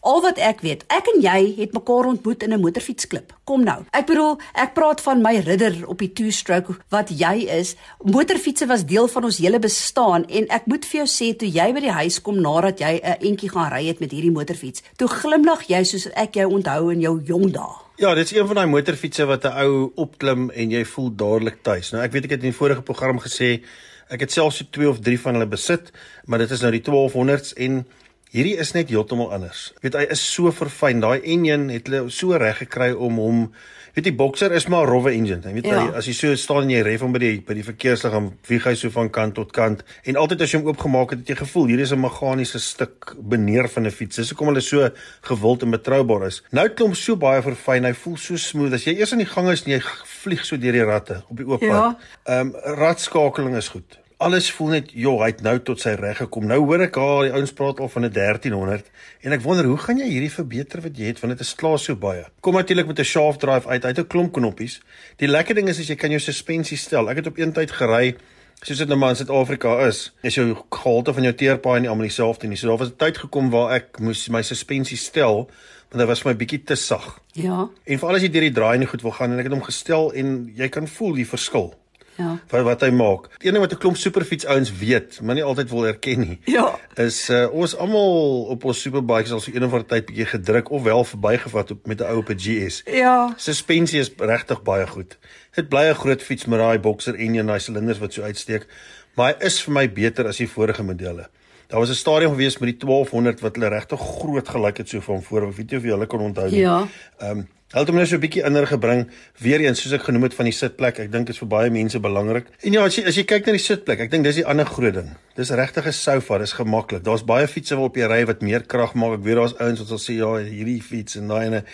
Al 0.02 0.18
wat 0.18 0.38
ek 0.42 0.64
weet, 0.66 0.80
ek 0.90 1.06
en 1.12 1.20
jy 1.22 1.40
het 1.60 1.74
mekaar 1.76 2.08
ontmoet 2.10 2.42
in 2.42 2.52
'n 2.52 2.60
motorfietsklub. 2.60 3.34
Kom 3.44 3.62
nou. 3.62 3.84
Ek 3.90 4.06
bedoel, 4.06 4.38
ek 4.52 4.74
praat 4.74 5.00
van 5.00 5.22
my 5.22 5.38
ridder 5.38 5.86
op 5.86 5.98
die 5.98 6.12
two-stroke 6.12 6.74
wat 6.88 7.08
jy 7.08 7.46
is. 7.46 7.76
Motorfietsse 8.02 8.66
was 8.66 8.84
deel 8.84 9.06
van 9.08 9.24
ons 9.24 9.38
hele 9.38 9.58
bestaan 9.58 10.26
en 10.26 10.48
ek 10.48 10.66
moet 10.66 10.84
vir 10.84 10.98
jou 10.98 11.06
sê 11.06 11.36
toe 11.36 11.48
jy 11.48 11.72
by 11.72 11.80
die 11.80 11.90
huis 11.90 12.22
kom 12.22 12.40
nadat 12.40 12.78
jy 12.78 13.00
'n 13.02 13.16
entjie 13.20 13.50
gaan 13.50 13.70
ry 13.70 13.86
het 13.86 14.00
met 14.00 14.10
hierdie 14.10 14.34
motorfiets, 14.34 14.82
toe 14.96 15.08
glimlag 15.08 15.68
jy 15.68 15.84
soos 15.84 16.06
ek 16.14 16.34
jou 16.34 16.50
onthou 16.50 16.92
in 16.92 17.00
jou 17.00 17.22
jong 17.24 17.52
dae. 17.52 17.91
Ja, 18.02 18.14
dit 18.14 18.24
is 18.24 18.34
een 18.34 18.46
van 18.50 18.58
daai 18.58 18.66
motorfietsse 18.66 19.24
wat 19.30 19.44
'n 19.46 19.58
ou 19.62 19.92
opklim 19.94 20.50
en 20.50 20.70
jy 20.70 20.84
voel 20.84 21.10
dadelik 21.16 21.58
tuis. 21.62 21.90
Nou 21.92 22.02
ek 22.02 22.12
weet 22.12 22.24
ek 22.24 22.30
het 22.30 22.42
in 22.42 22.50
die 22.50 22.58
vorige 22.58 22.82
program 22.82 23.20
gesê 23.20 23.62
ek 24.08 24.20
het 24.20 24.32
selfs 24.32 24.56
so 24.56 24.64
2 24.70 24.88
of 24.88 24.98
3 25.00 25.20
van 25.20 25.34
hulle 25.34 25.46
besit, 25.46 25.92
maar 26.26 26.38
dit 26.38 26.50
is 26.50 26.60
nou 26.60 26.72
die 26.72 26.82
1200s 26.82 27.52
en 27.54 27.86
hierdie 28.30 28.56
is 28.56 28.72
net 28.72 28.88
heeltemal 28.88 29.32
anders. 29.32 29.70
Jy 29.74 29.80
weet 29.82 29.94
hy 29.94 30.06
is 30.10 30.32
so 30.32 30.50
verfyn. 30.50 31.00
Daai 31.00 31.20
enjin 31.22 31.68
het 31.68 31.86
hulle 31.86 32.10
so 32.10 32.36
reg 32.36 32.58
gekry 32.58 32.90
om 32.90 33.16
hom 33.16 33.52
weet 33.94 34.04
die 34.04 34.14
Boxer 34.16 34.52
is 34.52 34.66
maar 34.66 34.86
'n 34.86 34.90
rowwe 34.90 35.12
engine. 35.12 35.40
Jy 35.44 35.52
weet 35.52 35.66
ja. 35.66 35.78
hy, 35.80 35.96
as 35.96 36.06
jy 36.06 36.12
so 36.12 36.34
staan 36.34 36.62
en 36.62 36.70
jy 36.70 36.82
ref 36.82 37.00
hom 37.00 37.12
by 37.12 37.18
die 37.18 37.40
by 37.40 37.54
die 37.54 37.64
verkeerslig 37.64 38.12
dan 38.12 38.32
wieg 38.48 38.64
hy 38.64 38.74
so 38.74 38.90
van 38.90 39.10
kant 39.10 39.34
tot 39.34 39.52
kant 39.52 39.84
en 40.04 40.16
altyd 40.16 40.42
as 40.42 40.52
jy 40.52 40.60
hom 40.60 40.68
oopgemaak 40.68 41.10
het, 41.10 41.18
het 41.20 41.28
jy 41.28 41.36
gevoel 41.36 41.66
hierdie 41.66 41.84
is 41.84 41.92
'n 41.92 42.00
meganiese 42.00 42.58
stuk 42.58 43.14
beneer 43.18 43.68
van 43.68 43.86
'n 43.86 43.90
fiets. 43.90 44.16
Dis 44.16 44.30
hoekom 44.30 44.48
hulle 44.48 44.60
so 44.60 44.90
gewild 45.22 45.62
en 45.62 45.70
betroubaar 45.70 46.26
is. 46.26 46.42
Nou 46.50 46.68
klom 46.68 46.94
so 46.94 47.16
baie 47.16 47.42
verfyn. 47.42 47.84
Hy 47.84 47.94
voel 47.94 48.16
so 48.16 48.36
smooth. 48.36 48.72
As 48.72 48.84
jy 48.84 48.98
eers 48.98 49.12
in 49.12 49.18
die 49.18 49.26
gang 49.26 49.50
is 49.50 49.64
en 49.64 49.72
jy 49.72 49.80
vlieg 50.22 50.44
so 50.44 50.56
deur 50.56 50.72
die 50.72 50.84
ratte 50.84 51.22
op 51.28 51.36
die 51.36 51.46
oop 51.46 51.60
pad. 51.60 51.68
Ja. 51.68 51.98
Ehm 52.24 52.46
um, 52.46 52.54
ratskakeling 52.76 53.56
is 53.56 53.68
goed 53.68 54.01
alles 54.22 54.50
voel 54.54 54.68
net 54.76 54.92
joh, 54.94 55.18
hy 55.20 55.28
het 55.32 55.42
nou 55.44 55.54
tot 55.66 55.80
sy 55.82 55.92
reg 55.98 56.20
gekom. 56.22 56.46
Nou 56.50 56.58
hoor 56.64 56.84
ek 56.86 56.96
al 57.00 57.26
die 57.26 57.32
ouens 57.34 57.52
praat 57.58 57.80
al 57.82 57.90
van 57.92 58.04
'n 58.06 58.12
1300 58.12 58.90
en 59.22 59.32
ek 59.32 59.42
wonder 59.42 59.66
hoe 59.66 59.78
gaan 59.78 59.98
jy 59.98 60.08
hierdie 60.08 60.32
verbeter 60.32 60.80
wat 60.80 60.96
jy 60.96 61.06
het 61.10 61.20
want 61.20 61.38
dit 61.38 61.46
is 61.46 61.54
klaar 61.54 61.78
so 61.78 61.94
baie. 61.94 62.24
Kom 62.40 62.54
natuurlik 62.54 62.86
met 62.86 62.98
'n 62.98 63.04
shaft 63.04 63.40
drive 63.40 63.68
uit, 63.68 63.84
uit 63.84 63.98
'n 63.98 64.06
klomp 64.06 64.32
knoppies. 64.32 64.80
Die 65.16 65.28
lekker 65.28 65.54
ding 65.54 65.68
is 65.68 65.78
as 65.78 65.88
jy 65.88 65.96
kan 65.96 66.10
jou 66.10 66.20
suspensie 66.20 66.76
stel. 66.76 67.10
Ek 67.10 67.16
het 67.16 67.26
op 67.26 67.38
een 67.38 67.52
tyd 67.52 67.70
gery 67.70 68.16
soos 68.62 68.78
dit 68.78 68.88
nou 68.88 68.98
maar 68.98 69.10
in 69.10 69.16
Suid-Afrika 69.16 69.86
is. 69.86 70.12
Is 70.22 70.34
jou 70.34 70.56
gehalte 70.70 71.12
van 71.12 71.22
jou 71.22 71.34
teerpaai 71.34 71.80
nie 71.80 71.88
almal 71.88 72.06
dieselfde 72.06 72.46
nie. 72.46 72.56
So 72.56 72.68
daar 72.68 72.78
was 72.78 72.88
'n 72.88 72.96
tyd 72.96 73.18
gekom 73.18 73.50
waar 73.50 73.74
ek 73.74 73.98
moes 74.00 74.28
my 74.28 74.42
suspensie 74.42 74.96
stel 74.96 75.50
want 75.92 76.00
dit 76.00 76.06
was 76.06 76.24
my 76.24 76.34
bietjie 76.34 76.64
te 76.64 76.74
sag. 76.74 77.20
Ja. 77.32 77.68
En 77.84 77.98
veral 77.98 78.14
as 78.14 78.22
jy 78.22 78.30
deur 78.30 78.40
die 78.40 78.52
draai 78.52 78.78
nie 78.78 78.86
goed 78.86 79.02
wil 79.02 79.10
gaan 79.10 79.32
en 79.32 79.38
ek 79.38 79.44
het 79.44 79.52
hom 79.52 79.62
gestel 79.62 80.12
en 80.12 80.52
jy 80.56 80.68
kan 80.68 80.88
voel 80.88 81.14
die 81.14 81.28
verskil. 81.28 81.74
Ja. 82.16 82.38
Wat 82.48 82.64
wat 82.66 82.80
hy 82.84 82.90
maak. 82.90 83.28
Die 83.40 83.48
een 83.48 83.56
ding 83.56 83.64
wat 83.64 83.72
'n 83.72 83.80
klomp 83.80 83.96
superfiets 83.96 84.46
ouens 84.46 84.72
weet, 84.78 85.20
maar 85.20 85.34
nie 85.34 85.44
altyd 85.44 85.70
wil 85.70 85.86
erken 85.86 86.20
nie. 86.20 86.38
Ja. 86.56 86.78
Is 86.94 87.30
uh, 87.30 87.48
ons 87.52 87.76
almal 87.76 88.44
op 88.52 88.64
ons 88.64 88.80
superbikes 88.80 89.32
al 89.32 89.40
so 89.40 89.50
een 89.54 89.64
of 89.64 89.72
ander 89.72 89.86
tyd 89.86 90.06
bietjie 90.06 90.26
gedruk 90.26 90.70
of 90.70 90.82
wel 90.82 91.04
verbygevat 91.04 91.70
op 91.70 91.86
met 91.86 92.00
'n 92.00 92.04
ou 92.04 92.16
op 92.16 92.28
'n 92.28 92.38
GS. 92.38 92.82
Ja. 92.84 93.34
Suspensie 93.36 94.00
is 94.00 94.10
regtig 94.16 94.62
baie 94.62 94.86
goed. 94.86 95.18
Dit 95.54 95.68
bly 95.68 95.88
'n 95.88 95.94
groot 95.94 96.22
fiets 96.22 96.44
met 96.44 96.58
daai 96.58 96.78
boxer 96.78 97.14
en 97.14 97.34
een 97.34 97.46
daai 97.46 97.60
silinders 97.60 97.98
wat 97.98 98.12
so 98.12 98.22
uitsteek, 98.22 98.66
maar 99.14 99.34
hy 99.34 99.44
is 99.46 99.60
vir 99.62 99.72
my 99.72 99.92
beter 99.92 100.26
as 100.26 100.36
die 100.36 100.48
vorige 100.48 100.82
modelle. 100.82 101.28
Daar 101.72 101.80
was 101.80 101.90
'n 101.90 101.94
stadium 101.94 102.30
gewees 102.30 102.58
met 102.58 102.68
die 102.68 102.86
1200 102.86 103.40
wat 103.40 103.54
hulle 103.54 103.68
regtig 103.68 104.00
groot 104.00 104.48
gelyk 104.48 104.76
het 104.76 104.88
so 104.88 105.00
van 105.00 105.22
voor. 105.22 105.48
Ek 105.48 105.56
weet 105.56 105.70
nie 105.70 105.78
of 105.78 105.84
jy 105.84 105.90
hulle 105.90 106.06
kan 106.06 106.20
onthou 106.20 106.50
nie. 106.50 106.58
Ja. 106.58 106.86
Ehm 107.18 107.30
um, 107.38 107.48
Hulle 107.72 107.86
het 107.86 107.88
hom 107.88 107.96
nou 107.96 108.04
so 108.04 108.16
'n 108.16 108.20
bietjie 108.20 108.42
inder 108.44 108.66
gebring, 108.68 109.06
weer 109.40 109.60
eens 109.60 109.80
soos 109.80 109.92
ek 109.96 110.02
genoem 110.04 110.24
het 110.24 110.34
van 110.34 110.44
die 110.44 110.52
sitplek. 110.52 110.98
Ek 110.98 111.10
dink 111.10 111.26
dit 111.26 111.34
is 111.34 111.38
vir 111.40 111.48
baie 111.48 111.70
mense 111.70 111.98
belangrik. 111.98 112.46
En 112.60 112.72
ja, 112.72 112.84
as 112.84 112.96
jy 112.96 113.06
as 113.06 113.16
jy 113.16 113.24
kyk 113.24 113.46
na 113.46 113.52
die 113.52 113.58
sitplek, 113.58 114.00
ek 114.00 114.10
dink 114.10 114.24
dis 114.24 114.36
die 114.36 114.44
ander 114.44 114.66
groot 114.66 114.92
ding. 114.94 115.16
Dis 115.36 115.50
regtig 115.50 115.86
'n 115.86 115.92
sofa, 115.92 116.38
dis 116.38 116.52
gemaklik. 116.52 117.02
Daar's 117.02 117.24
baie 117.24 117.48
fietses 117.48 117.78
waarop 117.78 117.96
jy 117.96 118.06
ry 118.06 118.26
wat 118.26 118.42
meer 118.42 118.60
krag 118.60 118.94
maak. 118.94 119.18
Ek 119.20 119.24
weet 119.24 119.36
daar's 119.36 119.54
ouens 119.58 119.78
wat 119.78 119.88
sal 119.88 119.98
sê 119.98 120.18
ja, 120.18 120.36
hierdie 120.36 120.82
fiets 120.82 121.16
en 121.16 121.28
daai 121.28 121.46
ene. 121.46 121.64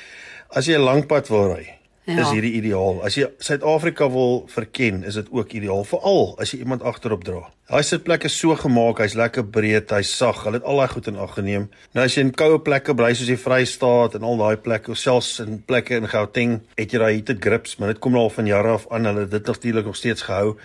As 0.50 0.66
jy 0.66 0.74
'n 0.78 0.84
lang 0.84 1.06
pad 1.06 1.28
wil 1.28 1.54
ry, 1.56 1.77
ja. 2.16 2.24
is 2.24 2.32
hierdie 2.32 2.54
ideaal. 2.58 3.02
As 3.06 3.16
jy 3.18 3.28
Suid-Afrika 3.44 4.08
wil 4.12 4.42
verken, 4.52 5.02
is 5.08 5.18
dit 5.20 5.28
ook 5.34 5.52
ideaal, 5.58 5.84
veral 5.88 6.34
as 6.40 6.52
jy 6.54 6.62
iemand 6.64 6.84
agterop 6.86 7.26
dra. 7.26 7.44
Daai 7.68 7.84
sitplek 7.84 8.24
is 8.24 8.36
so 8.40 8.56
gemaak, 8.56 9.02
hy's 9.04 9.16
lekker 9.18 9.44
breed, 9.44 9.92
hy's 9.92 10.14
sag. 10.16 10.40
Hulle 10.46 10.60
het 10.60 10.68
al 10.68 10.80
daai 10.80 10.88
goed 10.94 11.10
in 11.10 11.20
ag 11.20 11.34
geneem. 11.36 11.68
Nou 11.96 12.06
as 12.08 12.16
jy 12.16 12.24
in 12.24 12.32
koue 12.32 12.62
plekke 12.64 12.96
bly 12.96 13.12
soos 13.18 13.28
die 13.28 13.38
Vrystaat 13.40 14.16
en 14.16 14.24
al 14.24 14.40
daai 14.40 14.56
plekke, 14.64 14.96
selfs 14.96 15.42
in 15.44 15.60
plekke 15.68 16.00
in 16.00 16.08
Gauteng, 16.08 16.58
het 16.80 16.94
jy 16.94 17.02
daai 17.02 17.12
heated 17.12 17.42
grips, 17.44 17.76
maar 17.76 17.92
dit 17.92 18.00
kom 18.00 18.16
nou 18.16 18.24
al 18.26 18.34
van 18.34 18.48
jare 18.48 18.74
af 18.78 18.88
aan. 18.88 19.10
Hulle 19.10 19.26
het 19.26 19.36
dit 19.36 19.52
natuurlik 19.52 19.92
nog 19.92 20.00
steeds 20.00 20.24
gehou. 20.28 20.56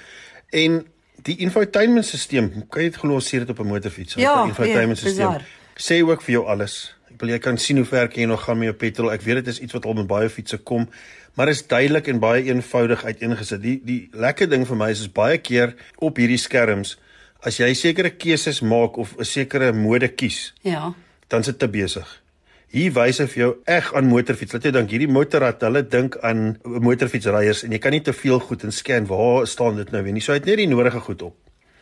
En 0.54 0.80
die 1.28 1.38
infotainmentstelsel, 1.44 2.50
kan 2.72 2.86
jy 2.86 2.90
dit 2.92 3.04
glo 3.04 3.20
ons 3.20 3.28
sien 3.28 3.44
dit 3.44 3.52
op 3.52 3.60
'n 3.60 3.68
motorfiets, 3.68 4.16
ja, 4.16 4.44
die 4.44 4.52
infotainmentstelsel. 4.52 5.42
Sê 5.76 6.04
ook 6.04 6.22
vir 6.22 6.32
jou 6.40 6.46
alles. 6.48 6.96
Wil 7.24 7.32
jy 7.32 7.40
kan 7.40 7.58
sien 7.58 7.80
hoe 7.80 7.88
ver 7.88 8.12
jy 8.12 8.28
nog 8.28 8.44
gaan 8.44 8.60
met 8.60 8.74
jou 8.74 8.78
petrol. 8.78 9.14
Ek 9.16 9.24
weet 9.24 9.46
dit 9.46 9.54
is 9.56 9.62
iets 9.64 9.74
wat 9.74 9.86
al 9.88 10.02
met 10.02 10.10
baie 10.10 10.30
fietsse 10.30 10.60
kom 10.60 10.90
maar 11.34 11.50
is 11.50 11.68
duidelik 11.68 12.08
en 12.08 12.20
baie 12.22 12.44
eenvoudig 12.44 13.06
uiteengesit. 13.06 13.62
Die 13.62 13.78
die 13.86 14.02
lekker 14.14 14.50
ding 14.50 14.66
vir 14.70 14.78
my 14.78 14.90
is 14.94 15.06
is 15.06 15.12
baie 15.12 15.40
keer 15.42 15.76
op 15.98 16.20
hierdie 16.22 16.42
skerms 16.42 16.98
as 17.44 17.58
jy 17.60 17.74
sekere 17.76 18.14
keuses 18.16 18.62
maak 18.62 18.98
of 18.98 19.16
'n 19.18 19.26
sekere 19.26 19.74
mode 19.74 20.08
kies. 20.08 20.54
Ja. 20.62 20.94
Dan 21.28 21.44
sit 21.44 21.60
te 21.60 21.68
besig. 21.68 22.22
Hier 22.68 22.92
wys 22.92 23.20
hy 23.20 23.28
vir 23.28 23.40
jou 23.44 23.56
eg 23.66 23.94
aan 23.94 24.08
motorfiets. 24.08 24.54
Laat 24.54 24.64
jy 24.64 24.72
dink 24.72 24.90
hierdie 24.90 25.12
motorrad, 25.12 25.62
hulle 25.62 25.84
dink 25.84 26.18
aan 26.22 26.58
motorfietsryers 26.64 27.64
en 27.64 27.72
jy 27.72 27.80
kan 27.80 27.92
nie 27.92 28.02
te 28.02 28.14
veel 28.14 28.40
goed 28.40 28.64
inscan 28.64 29.06
waar 29.06 29.48
staan 29.48 29.76
dit 29.76 29.92
nou 29.92 30.04
weer 30.04 30.14
nie. 30.14 30.22
So 30.22 30.32
hy 30.32 30.38
het 30.40 30.46
net 30.46 30.58
die 30.58 30.68
nodige 30.68 31.00
goed 31.00 31.22
op. 31.22 31.36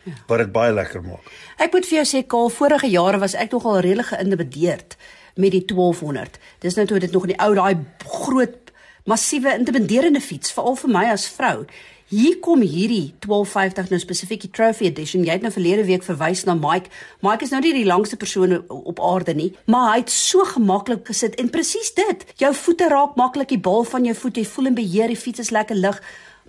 Ja. 0.04 0.12
Wat 0.26 0.38
dit 0.38 0.52
baie 0.52 0.72
lekker 0.72 1.02
maak. 1.02 1.30
Ek 1.58 1.72
moet 1.72 1.86
vir 1.86 2.02
jou 2.02 2.04
sê 2.04 2.26
Kaal, 2.26 2.50
vorige 2.50 2.86
jare 2.86 3.18
was 3.18 3.34
ek 3.34 3.52
nogal 3.52 3.80
redelik 3.80 4.06
geïnteresseerd 4.06 4.96
met 5.34 5.50
die 5.50 5.64
1200. 5.64 6.38
Dis 6.58 6.74
nou 6.74 6.86
toe 6.86 6.98
dit 6.98 7.12
nog 7.12 7.22
in 7.28 7.34
die 7.34 7.40
ou 7.40 7.54
daai 7.54 7.76
groot 8.06 8.72
massiewe 9.04 9.54
intimiderende 9.58 10.20
fiets 10.20 10.52
veral 10.52 10.76
vir 10.76 10.90
my 10.90 11.04
as 11.10 11.26
vrou. 11.28 11.64
Hier 12.12 12.34
kom 12.44 12.60
hierdie 12.60 13.14
1250 13.24 13.88
nou 13.88 13.98
spesifiek 14.02 14.42
die 14.44 14.50
trophy 14.52 14.84
edition. 14.90 15.22
Jy 15.24 15.38
het 15.38 15.44
nou 15.46 15.52
verlede 15.54 15.86
week 15.88 16.02
verwys 16.04 16.42
na 16.44 16.52
Mike. 16.52 16.90
Mike 17.24 17.46
is 17.46 17.54
nou 17.54 17.62
nie 17.64 17.72
die 17.72 17.86
langste 17.88 18.18
persoon 18.20 18.58
op 18.68 19.00
aarde 19.00 19.32
nie, 19.38 19.48
maar 19.64 19.94
hy 19.94 20.02
het 20.02 20.12
so 20.12 20.44
gemaklik 20.50 21.06
gesit 21.08 21.38
en 21.40 21.48
presies 21.48 21.94
dit. 21.96 22.26
Jou 22.42 22.52
voete 22.52 22.90
raak 22.92 23.16
maklik 23.16 23.54
die 23.54 23.62
bal 23.64 23.88
van 23.88 24.04
jou 24.04 24.14
voet. 24.18 24.42
Jy 24.42 24.44
voel 24.44 24.68
in 24.74 24.76
beheer. 24.76 25.08
Die 25.08 25.16
fiets 25.16 25.46
is 25.46 25.54
lekker 25.56 25.78
lig. 25.78 26.02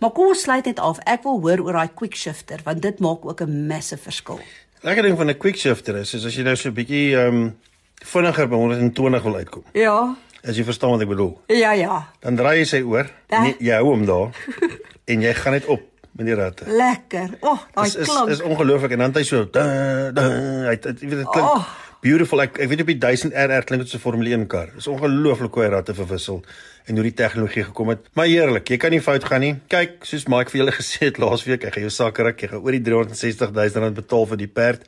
Maar 0.04 0.12
kom 0.12 0.34
ons 0.34 0.44
sluit 0.44 0.68
net 0.68 0.84
af. 0.84 1.00
Ek 1.08 1.24
wil 1.24 1.40
hoor 1.46 1.64
oor 1.64 1.80
daai 1.80 1.96
quick 1.96 2.20
shifter 2.20 2.60
want 2.68 2.84
dit 2.84 3.00
maak 3.00 3.24
ook 3.24 3.42
'n 3.48 3.68
massive 3.68 4.04
verskil. 4.04 4.42
Lekker 4.84 5.04
ding 5.04 5.18
van 5.18 5.30
'n 5.30 5.38
quick 5.38 5.56
shifter 5.56 5.96
is, 5.96 6.14
is 6.14 6.26
as 6.26 6.36
jy 6.36 6.44
nou 6.44 6.56
so 6.56 6.70
'n 6.70 6.76
bietjie 6.76 7.16
ehm 7.16 7.36
um, 7.36 7.56
vinniger 8.04 8.50
by 8.52 8.60
120 8.62 9.24
wil 9.24 9.36
uitkom. 9.36 9.64
Ja. 9.78 9.98
As 10.44 10.60
jy 10.60 10.66
verstaan 10.68 10.92
wat 10.92 11.06
ek 11.06 11.12
bedoel. 11.14 11.32
Ja, 11.56 11.72
ja. 11.78 12.02
Dan 12.24 12.36
draai 12.40 12.58
jy 12.60 12.68
sy 12.68 12.82
oor. 12.84 13.08
Nee, 13.32 13.56
jy 13.64 13.78
hou 13.80 13.94
hom 13.94 14.04
daar. 14.10 14.36
en 15.12 15.24
jy 15.24 15.32
gaan 15.40 15.56
net 15.56 15.70
op 15.72 15.86
met 16.14 16.28
die 16.28 16.36
ratte. 16.38 16.68
Lekker. 16.68 17.38
O, 17.40 17.54
oh, 17.54 17.64
daai 17.74 17.90
klank. 17.96 18.30
Is 18.30 18.42
is 18.42 18.44
ongelooflik 18.46 18.94
en 18.98 19.06
dan 19.06 19.16
hy 19.18 19.24
so 19.28 19.48
da, 19.50 19.64
da, 20.14 20.28
hy 20.68 20.76
jy 20.76 20.94
weet 21.00 21.24
dit 21.24 21.32
klink 21.32 21.48
oh. 21.48 21.72
beautiful. 22.04 22.44
Ek 22.44 22.60
ek 22.62 22.70
weet 22.70 22.84
op 22.86 22.92
die 22.92 23.00
1000 23.02 23.34
RR 23.46 23.66
klink 23.70 23.86
dit 23.86 23.94
so 23.94 23.98
'n 23.98 24.04
Formule 24.04 24.36
1 24.36 24.46
kar. 24.52 24.70
Is 24.78 24.90
ongelooflik 24.92 25.56
hoe 25.58 25.64
hy 25.64 25.72
ratte 25.74 25.96
verwissel 25.98 26.44
en 26.86 27.00
hoe 27.00 27.08
die 27.08 27.16
tegnologie 27.16 27.64
gekom 27.70 27.94
het. 27.94 28.06
Maar 28.14 28.28
heerlik, 28.28 28.68
jy 28.70 28.78
kan 28.78 28.92
nie 28.92 29.02
fout 29.02 29.24
gaan 29.24 29.42
nie. 29.42 29.56
Kyk, 29.72 30.04
soos 30.04 30.28
Mike 30.28 30.52
vir 30.52 30.64
julle 30.64 30.76
gesê 30.82 31.08
het 31.08 31.18
laasweek, 31.24 31.64
ek 31.64 31.78
gaan 31.78 31.88
jou 31.88 31.96
sakke 31.96 32.28
ruk, 32.28 32.44
jy 32.44 32.52
gaan 32.52 32.62
oor 32.62 32.76
die 32.76 32.84
360 32.84 33.56
000 33.56 33.86
rand 33.86 33.98
betaal 33.98 34.28
vir 34.34 34.44
die 34.44 34.52
perd. 34.52 34.86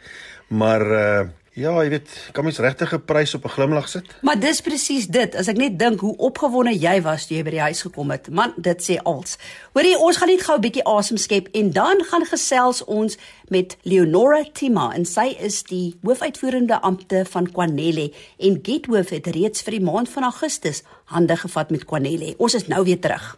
Maar 0.51 0.87
uh 0.91 1.25
Ja, 1.55 1.71
jy 1.79 1.87
weet, 1.93 2.09
kan 2.35 2.43
mens 2.43 2.57
regtig 2.59 2.91
'n 2.93 3.05
prys 3.05 3.33
op 3.33 3.45
'n 3.45 3.49
glimlag 3.49 3.87
sit? 3.87 4.05
Maar 4.21 4.39
dis 4.39 4.61
presies 4.61 5.07
dit. 5.07 5.35
As 5.35 5.47
ek 5.47 5.57
net 5.57 5.79
dink 5.79 5.99
hoe 5.99 6.17
opgewonde 6.17 6.79
jy 6.79 7.01
was 7.01 7.27
toe 7.27 7.37
jy 7.37 7.43
by 7.43 7.49
die 7.49 7.59
huis 7.59 7.81
gekom 7.81 8.11
het. 8.11 8.29
Man, 8.29 8.53
dit 8.57 8.83
sê 8.83 8.97
als. 9.03 9.37
Hoorie, 9.73 9.97
ons 9.97 10.17
gaan 10.17 10.27
net 10.27 10.41
gou 10.41 10.57
'n 10.57 10.61
bietjie 10.61 10.83
asem 10.83 11.17
skep 11.17 11.47
en 11.53 11.71
dan 11.71 12.03
gaan 12.03 12.25
gesels 12.25 12.83
ons 12.83 13.17
met 13.47 13.77
Leonora 13.81 14.43
Tima 14.53 14.91
en 14.93 15.05
sy 15.05 15.35
is 15.39 15.63
die 15.63 15.95
hoofuitvoerende 16.03 16.81
ampte 16.81 17.25
van 17.29 17.51
Quanelle 17.51 18.11
en 18.37 18.59
Getworth 18.61 19.09
het 19.09 19.27
reeds 19.27 19.61
vir 19.61 19.71
die 19.71 19.85
maand 19.91 20.09
van 20.09 20.23
Augustus 20.23 20.83
hande 21.05 21.37
gevat 21.37 21.69
met 21.69 21.85
Quanelle. 21.85 22.35
Ons 22.37 22.53
is 22.53 22.67
nou 22.67 22.83
weer 22.83 22.99
terug. 22.99 23.37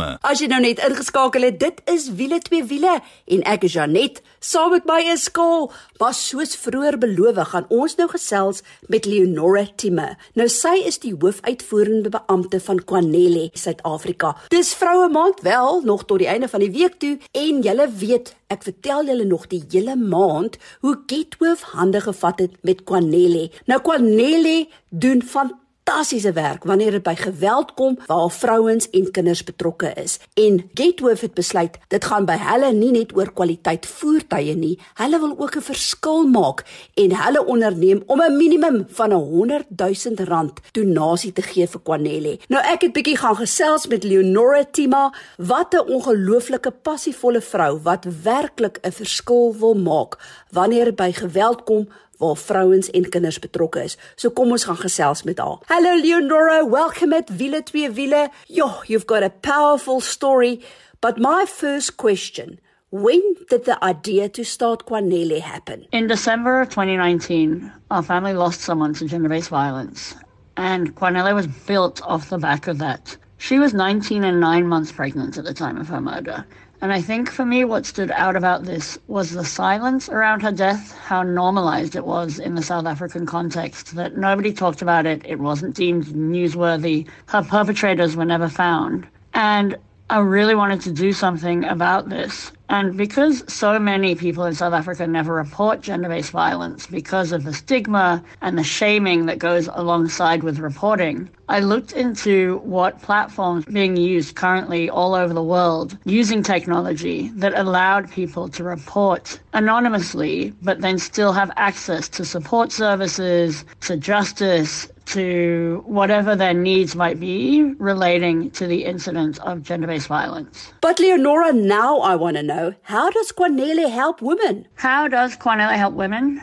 As 0.21 0.41
jy 0.41 0.47
nou 0.51 0.61
net 0.63 0.81
ingeskakel 0.83 1.45
het, 1.47 1.59
dit 1.61 1.81
is 1.91 2.09
wiele 2.17 2.39
twee 2.43 2.63
wiele 2.67 2.97
en 3.31 3.43
ek 3.49 3.65
is 3.67 3.75
Janet. 3.77 4.21
Saam 4.41 4.73
met 4.73 4.87
my 4.89 4.99
is 5.13 5.27
Skaal. 5.29 5.69
Maar 6.01 6.15
soos 6.17 6.55
vroeër 6.57 6.97
beloof, 7.01 7.37
gaan 7.51 7.67
ons 7.69 7.95
nou 7.99 8.07
gesels 8.09 8.63
met 8.89 9.05
Leonora 9.05 9.67
Timme. 9.77 10.07
Nou 10.33 10.47
sy 10.49 10.73
is 10.89 10.97
die 11.03 11.13
hoofuitvoerende 11.13 12.09
beampte 12.13 12.59
van 12.63 12.81
Kwanele 12.83 13.49
Suid-Afrika. 13.53 14.33
Dis 14.53 14.73
vroue 14.77 15.09
maand 15.13 15.41
wel 15.45 15.81
nog 15.85 16.05
tot 16.09 16.23
die 16.23 16.29
einde 16.31 16.49
van 16.49 16.65
die 16.65 16.71
week 16.73 16.97
toe 17.01 17.17
en 17.37 17.61
julle 17.61 17.87
weet, 18.01 18.33
ek 18.51 18.65
vertel 18.67 19.05
julle 19.07 19.25
nog 19.29 19.47
die 19.51 19.63
hele 19.69 19.95
maand 19.95 20.57
hoe 20.81 20.97
Getwolf 21.07 21.61
hande 21.75 22.01
gevat 22.01 22.41
het 22.43 22.57
met 22.67 22.83
Kwanele. 22.83 23.49
Nou 23.69 23.81
Kwanele 23.85 24.65
doen 24.89 25.21
van 25.21 25.53
fantastiese 25.91 26.31
werk 26.31 26.63
wanneer 26.63 26.91
dit 26.91 27.03
by 27.03 27.13
geweld 27.19 27.73
kom 27.75 27.97
waar 28.07 28.29
vrouens 28.31 28.87
en 28.95 29.11
kinders 29.11 29.43
betrokke 29.43 29.91
is. 29.99 30.19
En 30.39 30.61
Getwolf 30.73 31.21
het 31.21 31.33
besluit 31.33 31.77
dit 31.91 32.05
gaan 32.05 32.25
by 32.25 32.37
hulle 32.39 32.69
nie 32.73 32.91
net 32.95 33.11
oor 33.17 33.33
kwaliteit 33.35 33.85
voertuie 33.85 34.55
nie, 34.55 34.77
hulle 35.01 35.19
wil 35.19 35.33
ook 35.37 35.55
'n 35.57 35.67
verskil 35.67 36.27
maak 36.27 36.63
en 36.95 37.15
hulle 37.23 37.45
onderneem 37.45 38.03
om 38.05 38.21
'n 38.21 38.37
minimum 38.37 38.85
van 38.89 39.11
'n 39.11 39.23
100 39.33 39.65
000 39.75 40.25
rand 40.27 40.59
donasie 40.71 41.33
te 41.33 41.41
gee 41.41 41.67
vir 41.67 41.81
Kwanele. 41.81 42.39
Nou 42.47 42.63
ek 42.63 42.81
het 42.81 42.93
bietjie 42.93 43.17
gaan 43.17 43.35
gesels 43.35 43.87
met 43.87 44.03
Leonora 44.03 44.63
Tima, 44.71 45.13
wat 45.37 45.73
'n 45.73 45.91
ongelooflike 45.91 46.71
passievolle 46.71 47.41
vrou 47.41 47.79
wat 47.83 48.05
werklik 48.23 48.79
'n 48.81 48.91
verskil 48.91 49.55
wil 49.59 49.75
maak 49.75 50.17
wanneer 50.51 50.93
by 50.93 51.11
geweld 51.11 51.63
kom 51.63 51.87
waar 52.21 52.37
vrouens 52.37 52.89
en 52.89 53.09
kinders 53.09 53.39
betrokke 53.39 53.83
is. 53.83 53.97
So 54.15 54.29
kom 54.29 54.53
ons 54.53 54.65
gaan 54.69 54.77
gesels 54.77 55.23
met 55.27 55.41
haar. 55.41 55.57
Hello 55.67 55.97
Leonora, 55.99 56.61
welcome 56.69 57.15
at 57.17 57.29
Wiele 57.37 57.63
2 57.63 57.91
Wiele. 57.97 58.29
Yo, 58.47 58.69
you've 58.85 59.09
got 59.09 59.23
a 59.23 59.33
powerful 59.41 59.99
story, 59.99 60.59
but 60.99 61.17
my 61.17 61.45
first 61.47 61.95
question 61.95 62.59
When 62.91 63.21
did 63.49 63.63
the 63.63 63.77
idea 63.81 64.27
to 64.29 64.43
start 64.43 64.85
Kwanele 64.85 65.39
happen? 65.39 65.85
In 65.93 66.07
December 66.07 66.59
of 66.61 66.69
2019, 66.69 67.71
our 67.89 68.03
family 68.03 68.33
lost 68.33 68.61
someone 68.61 68.93
to 68.95 69.05
gender 69.05 69.29
based 69.29 69.49
violence, 69.49 70.13
and 70.57 70.93
Kwanele 70.93 71.33
was 71.33 71.47
built 71.47 72.01
off 72.03 72.29
the 72.29 72.37
back 72.37 72.67
of 72.67 72.79
that. 72.79 73.15
She 73.37 73.59
was 73.59 73.73
19 73.73 74.25
and 74.25 74.41
nine 74.41 74.67
months 74.67 74.91
pregnant 74.91 75.37
at 75.37 75.45
the 75.45 75.53
time 75.53 75.77
of 75.77 75.87
her 75.87 76.01
murder, 76.01 76.45
and 76.81 76.91
I 76.91 77.01
think 77.01 77.29
for 77.29 77.45
me, 77.45 77.63
what 77.63 77.85
stood 77.85 78.09
out 78.11 78.35
about 78.35 78.63
this 78.63 78.97
was 79.07 79.31
the 79.31 79.45
silence 79.45 80.09
around 80.09 80.41
her 80.41 80.51
death, 80.51 80.97
how 80.97 81.21
normalized 81.21 81.95
it 81.95 82.05
was 82.05 82.39
in 82.39 82.55
the 82.55 82.63
South 82.63 82.87
African 82.87 83.27
context, 83.27 83.95
that 83.95 84.17
nobody 84.17 84.51
talked 84.51 84.81
about 84.81 85.05
it, 85.05 85.21
it 85.23 85.39
wasn't 85.39 85.75
deemed 85.75 86.05
newsworthy, 86.07 87.07
her 87.27 87.43
perpetrators 87.43 88.15
were 88.15 88.25
never 88.25 88.49
found. 88.49 89.07
And 89.35 89.77
I 90.09 90.19
really 90.19 90.55
wanted 90.55 90.81
to 90.81 90.91
do 90.91 91.13
something 91.13 91.63
about 91.65 92.09
this. 92.09 92.51
And 92.71 92.95
because 92.95 93.43
so 93.53 93.77
many 93.79 94.15
people 94.15 94.45
in 94.45 94.55
South 94.55 94.71
Africa 94.71 95.05
never 95.05 95.33
report 95.33 95.81
gender 95.81 96.07
based 96.07 96.31
violence 96.31 96.87
because 96.87 97.33
of 97.33 97.43
the 97.43 97.53
stigma 97.53 98.23
and 98.41 98.57
the 98.57 98.63
shaming 98.63 99.25
that 99.25 99.39
goes 99.39 99.67
alongside 99.73 100.41
with 100.41 100.57
reporting, 100.57 101.29
I 101.49 101.59
looked 101.59 101.91
into 101.91 102.59
what 102.59 103.01
platforms 103.01 103.65
being 103.65 103.97
used 103.97 104.37
currently 104.37 104.89
all 104.89 105.15
over 105.15 105.33
the 105.33 105.43
world 105.43 105.97
using 106.05 106.43
technology 106.43 107.27
that 107.35 107.53
allowed 107.55 108.09
people 108.09 108.47
to 108.47 108.63
report 108.63 109.37
anonymously, 109.51 110.53
but 110.61 110.79
then 110.79 110.97
still 110.97 111.33
have 111.33 111.51
access 111.57 112.07
to 112.07 112.23
support 112.23 112.71
services, 112.71 113.65
to 113.81 113.97
justice, 113.97 114.87
to 115.07 115.83
whatever 115.85 116.35
their 116.37 116.53
needs 116.53 116.95
might 116.95 117.19
be 117.19 117.63
relating 117.79 118.49
to 118.51 118.65
the 118.65 118.85
incident 118.85 119.39
of 119.39 119.61
gender 119.61 119.87
based 119.87 120.07
violence. 120.07 120.71
But 120.79 120.99
Leonora, 120.99 121.51
now 121.51 121.99
I 121.99 122.15
want 122.15 122.37
to 122.37 122.43
know 122.43 122.60
how 122.81 123.09
does 123.09 123.31
Kwanele 123.31 123.89
help 123.89 124.21
women? 124.21 124.67
How 124.75 125.07
does 125.07 125.37
Kwanele 125.37 125.75
help 125.75 125.93
women? 125.93 126.41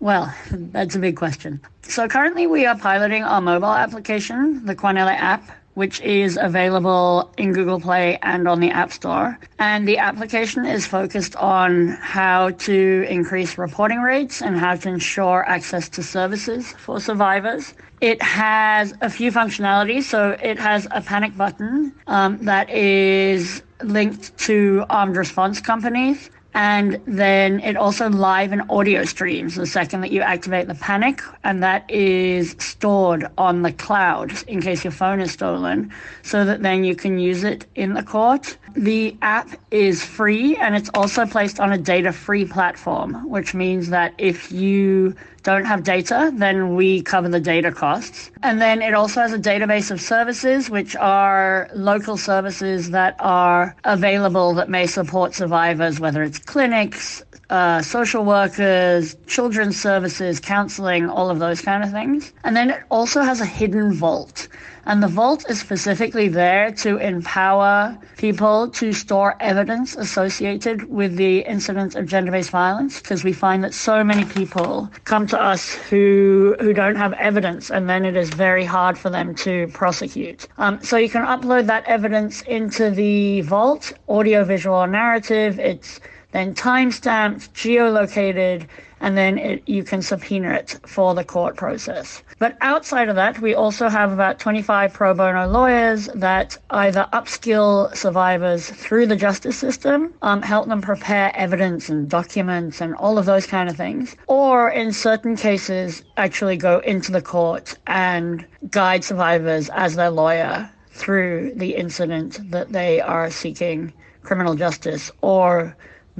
Well, 0.00 0.32
that's 0.50 0.94
a 0.94 0.98
big 0.98 1.16
question. 1.16 1.60
So 1.82 2.06
currently 2.06 2.46
we 2.46 2.66
are 2.66 2.78
piloting 2.78 3.24
our 3.24 3.40
mobile 3.40 3.74
application, 3.84 4.64
the 4.64 4.76
Kwanele 4.76 5.16
app, 5.16 5.50
which 5.78 6.00
is 6.00 6.36
available 6.40 7.32
in 7.38 7.52
Google 7.52 7.80
Play 7.80 8.18
and 8.22 8.48
on 8.48 8.58
the 8.58 8.70
App 8.70 8.92
Store. 8.92 9.38
And 9.60 9.86
the 9.86 9.98
application 9.98 10.66
is 10.66 10.86
focused 10.86 11.36
on 11.36 11.88
how 12.00 12.50
to 12.66 13.06
increase 13.08 13.56
reporting 13.56 14.00
rates 14.00 14.42
and 14.42 14.58
how 14.58 14.74
to 14.74 14.88
ensure 14.88 15.44
access 15.48 15.88
to 15.90 16.02
services 16.02 16.72
for 16.78 16.98
survivors. 17.00 17.74
It 18.00 18.20
has 18.22 18.92
a 19.02 19.08
few 19.08 19.30
functionalities. 19.30 20.02
So 20.04 20.30
it 20.42 20.58
has 20.58 20.88
a 20.90 21.00
panic 21.00 21.36
button 21.36 21.94
um, 22.08 22.38
that 22.44 22.68
is 22.70 23.62
linked 23.82 24.36
to 24.38 24.84
armed 24.90 25.16
response 25.16 25.60
companies. 25.60 26.30
And 26.54 27.00
then 27.06 27.60
it 27.60 27.76
also 27.76 28.08
live 28.08 28.52
and 28.52 28.62
audio 28.70 29.04
streams 29.04 29.54
the 29.54 29.66
second 29.66 30.00
that 30.00 30.10
you 30.10 30.22
activate 30.22 30.66
the 30.66 30.74
panic, 30.74 31.22
and 31.44 31.62
that 31.62 31.88
is 31.90 32.56
stored 32.58 33.26
on 33.36 33.62
the 33.62 33.72
cloud 33.72 34.32
in 34.48 34.60
case 34.60 34.82
your 34.82 34.90
phone 34.90 35.20
is 35.20 35.30
stolen, 35.30 35.92
so 36.22 36.44
that 36.44 36.62
then 36.62 36.84
you 36.84 36.96
can 36.96 37.18
use 37.18 37.44
it 37.44 37.66
in 37.74 37.94
the 37.94 38.02
court. 38.02 38.56
The 38.78 39.16
app 39.22 39.50
is 39.72 40.04
free 40.04 40.54
and 40.54 40.76
it's 40.76 40.88
also 40.94 41.26
placed 41.26 41.58
on 41.58 41.72
a 41.72 41.78
data 41.78 42.12
free 42.12 42.44
platform, 42.44 43.28
which 43.28 43.52
means 43.52 43.88
that 43.88 44.14
if 44.18 44.52
you 44.52 45.16
don't 45.42 45.64
have 45.64 45.82
data, 45.82 46.30
then 46.32 46.76
we 46.76 47.02
cover 47.02 47.28
the 47.28 47.40
data 47.40 47.72
costs. 47.72 48.30
And 48.44 48.60
then 48.60 48.80
it 48.80 48.94
also 48.94 49.20
has 49.20 49.32
a 49.32 49.38
database 49.38 49.90
of 49.90 50.00
services, 50.00 50.70
which 50.70 50.94
are 50.94 51.68
local 51.74 52.16
services 52.16 52.90
that 52.90 53.16
are 53.18 53.74
available 53.82 54.54
that 54.54 54.68
may 54.68 54.86
support 54.86 55.34
survivors, 55.34 55.98
whether 55.98 56.22
it's 56.22 56.38
clinics, 56.38 57.20
uh, 57.50 57.82
social 57.82 58.24
workers, 58.24 59.16
children's 59.26 59.80
services, 59.80 60.38
counseling, 60.38 61.08
all 61.08 61.30
of 61.30 61.40
those 61.40 61.60
kind 61.62 61.82
of 61.82 61.90
things. 61.90 62.32
And 62.44 62.54
then 62.54 62.70
it 62.70 62.82
also 62.90 63.22
has 63.22 63.40
a 63.40 63.46
hidden 63.46 63.92
vault. 63.92 64.46
And 64.88 65.02
the 65.02 65.08
vault 65.08 65.44
is 65.50 65.60
specifically 65.60 66.28
there 66.28 66.72
to 66.84 66.96
empower 66.96 67.98
people 68.16 68.70
to 68.70 68.94
store 68.94 69.36
evidence 69.38 69.94
associated 69.94 70.88
with 70.88 71.16
the 71.16 71.40
incidents 71.40 71.94
of 71.94 72.06
gender 72.06 72.32
based 72.32 72.48
violence 72.48 72.98
because 72.98 73.22
we 73.22 73.34
find 73.34 73.62
that 73.64 73.74
so 73.74 74.02
many 74.02 74.24
people 74.24 74.90
come 75.04 75.26
to 75.26 75.38
us 75.38 75.74
who, 75.90 76.56
who 76.58 76.72
don't 76.72 76.96
have 76.96 77.12
evidence 77.12 77.70
and 77.70 77.86
then 77.86 78.06
it 78.06 78.16
is 78.16 78.30
very 78.30 78.64
hard 78.64 78.96
for 78.96 79.10
them 79.10 79.34
to 79.34 79.68
prosecute. 79.74 80.48
Um, 80.56 80.82
so 80.82 80.96
you 80.96 81.10
can 81.10 81.26
upload 81.26 81.66
that 81.66 81.84
evidence 81.84 82.40
into 82.42 82.88
the 82.88 83.42
vault, 83.42 83.92
audio, 84.08 84.42
visual, 84.42 84.86
narrative. 84.86 85.60
It's 85.60 86.00
then 86.38 86.54
time 86.54 86.92
stamped, 86.92 87.52
geolocated, 87.52 88.68
and 89.00 89.16
then 89.16 89.38
it, 89.38 89.62
you 89.66 89.82
can 89.82 90.00
subpoena 90.00 90.50
it 90.52 90.78
for 90.86 91.12
the 91.12 91.24
court 91.24 91.56
process. 91.56 92.22
But 92.38 92.56
outside 92.60 93.08
of 93.08 93.16
that, 93.16 93.40
we 93.40 93.54
also 93.54 93.88
have 93.88 94.12
about 94.12 94.38
25 94.38 94.92
pro 94.92 95.14
bono 95.14 95.48
lawyers 95.48 96.06
that 96.14 96.56
either 96.70 97.08
upskill 97.12 97.92
survivors 97.96 98.70
through 98.70 99.06
the 99.06 99.16
justice 99.16 99.58
system, 99.58 100.14
um, 100.22 100.40
help 100.42 100.68
them 100.68 100.80
prepare 100.80 101.32
evidence 101.34 101.88
and 101.88 102.08
documents 102.08 102.80
and 102.80 102.94
all 102.94 103.18
of 103.18 103.26
those 103.26 103.46
kind 103.46 103.68
of 103.68 103.76
things, 103.76 104.14
or 104.28 104.70
in 104.70 104.92
certain 104.92 105.34
cases, 105.36 106.04
actually 106.16 106.56
go 106.56 106.78
into 106.80 107.10
the 107.10 107.22
court 107.22 107.76
and 107.88 108.46
guide 108.70 109.02
survivors 109.02 109.70
as 109.70 109.96
their 109.96 110.10
lawyer 110.10 110.70
through 110.90 111.52
the 111.56 111.74
incident 111.74 112.38
that 112.52 112.70
they 112.70 113.00
are 113.00 113.28
seeking 113.28 113.92
criminal 114.22 114.54
justice 114.54 115.10
or 115.20 115.74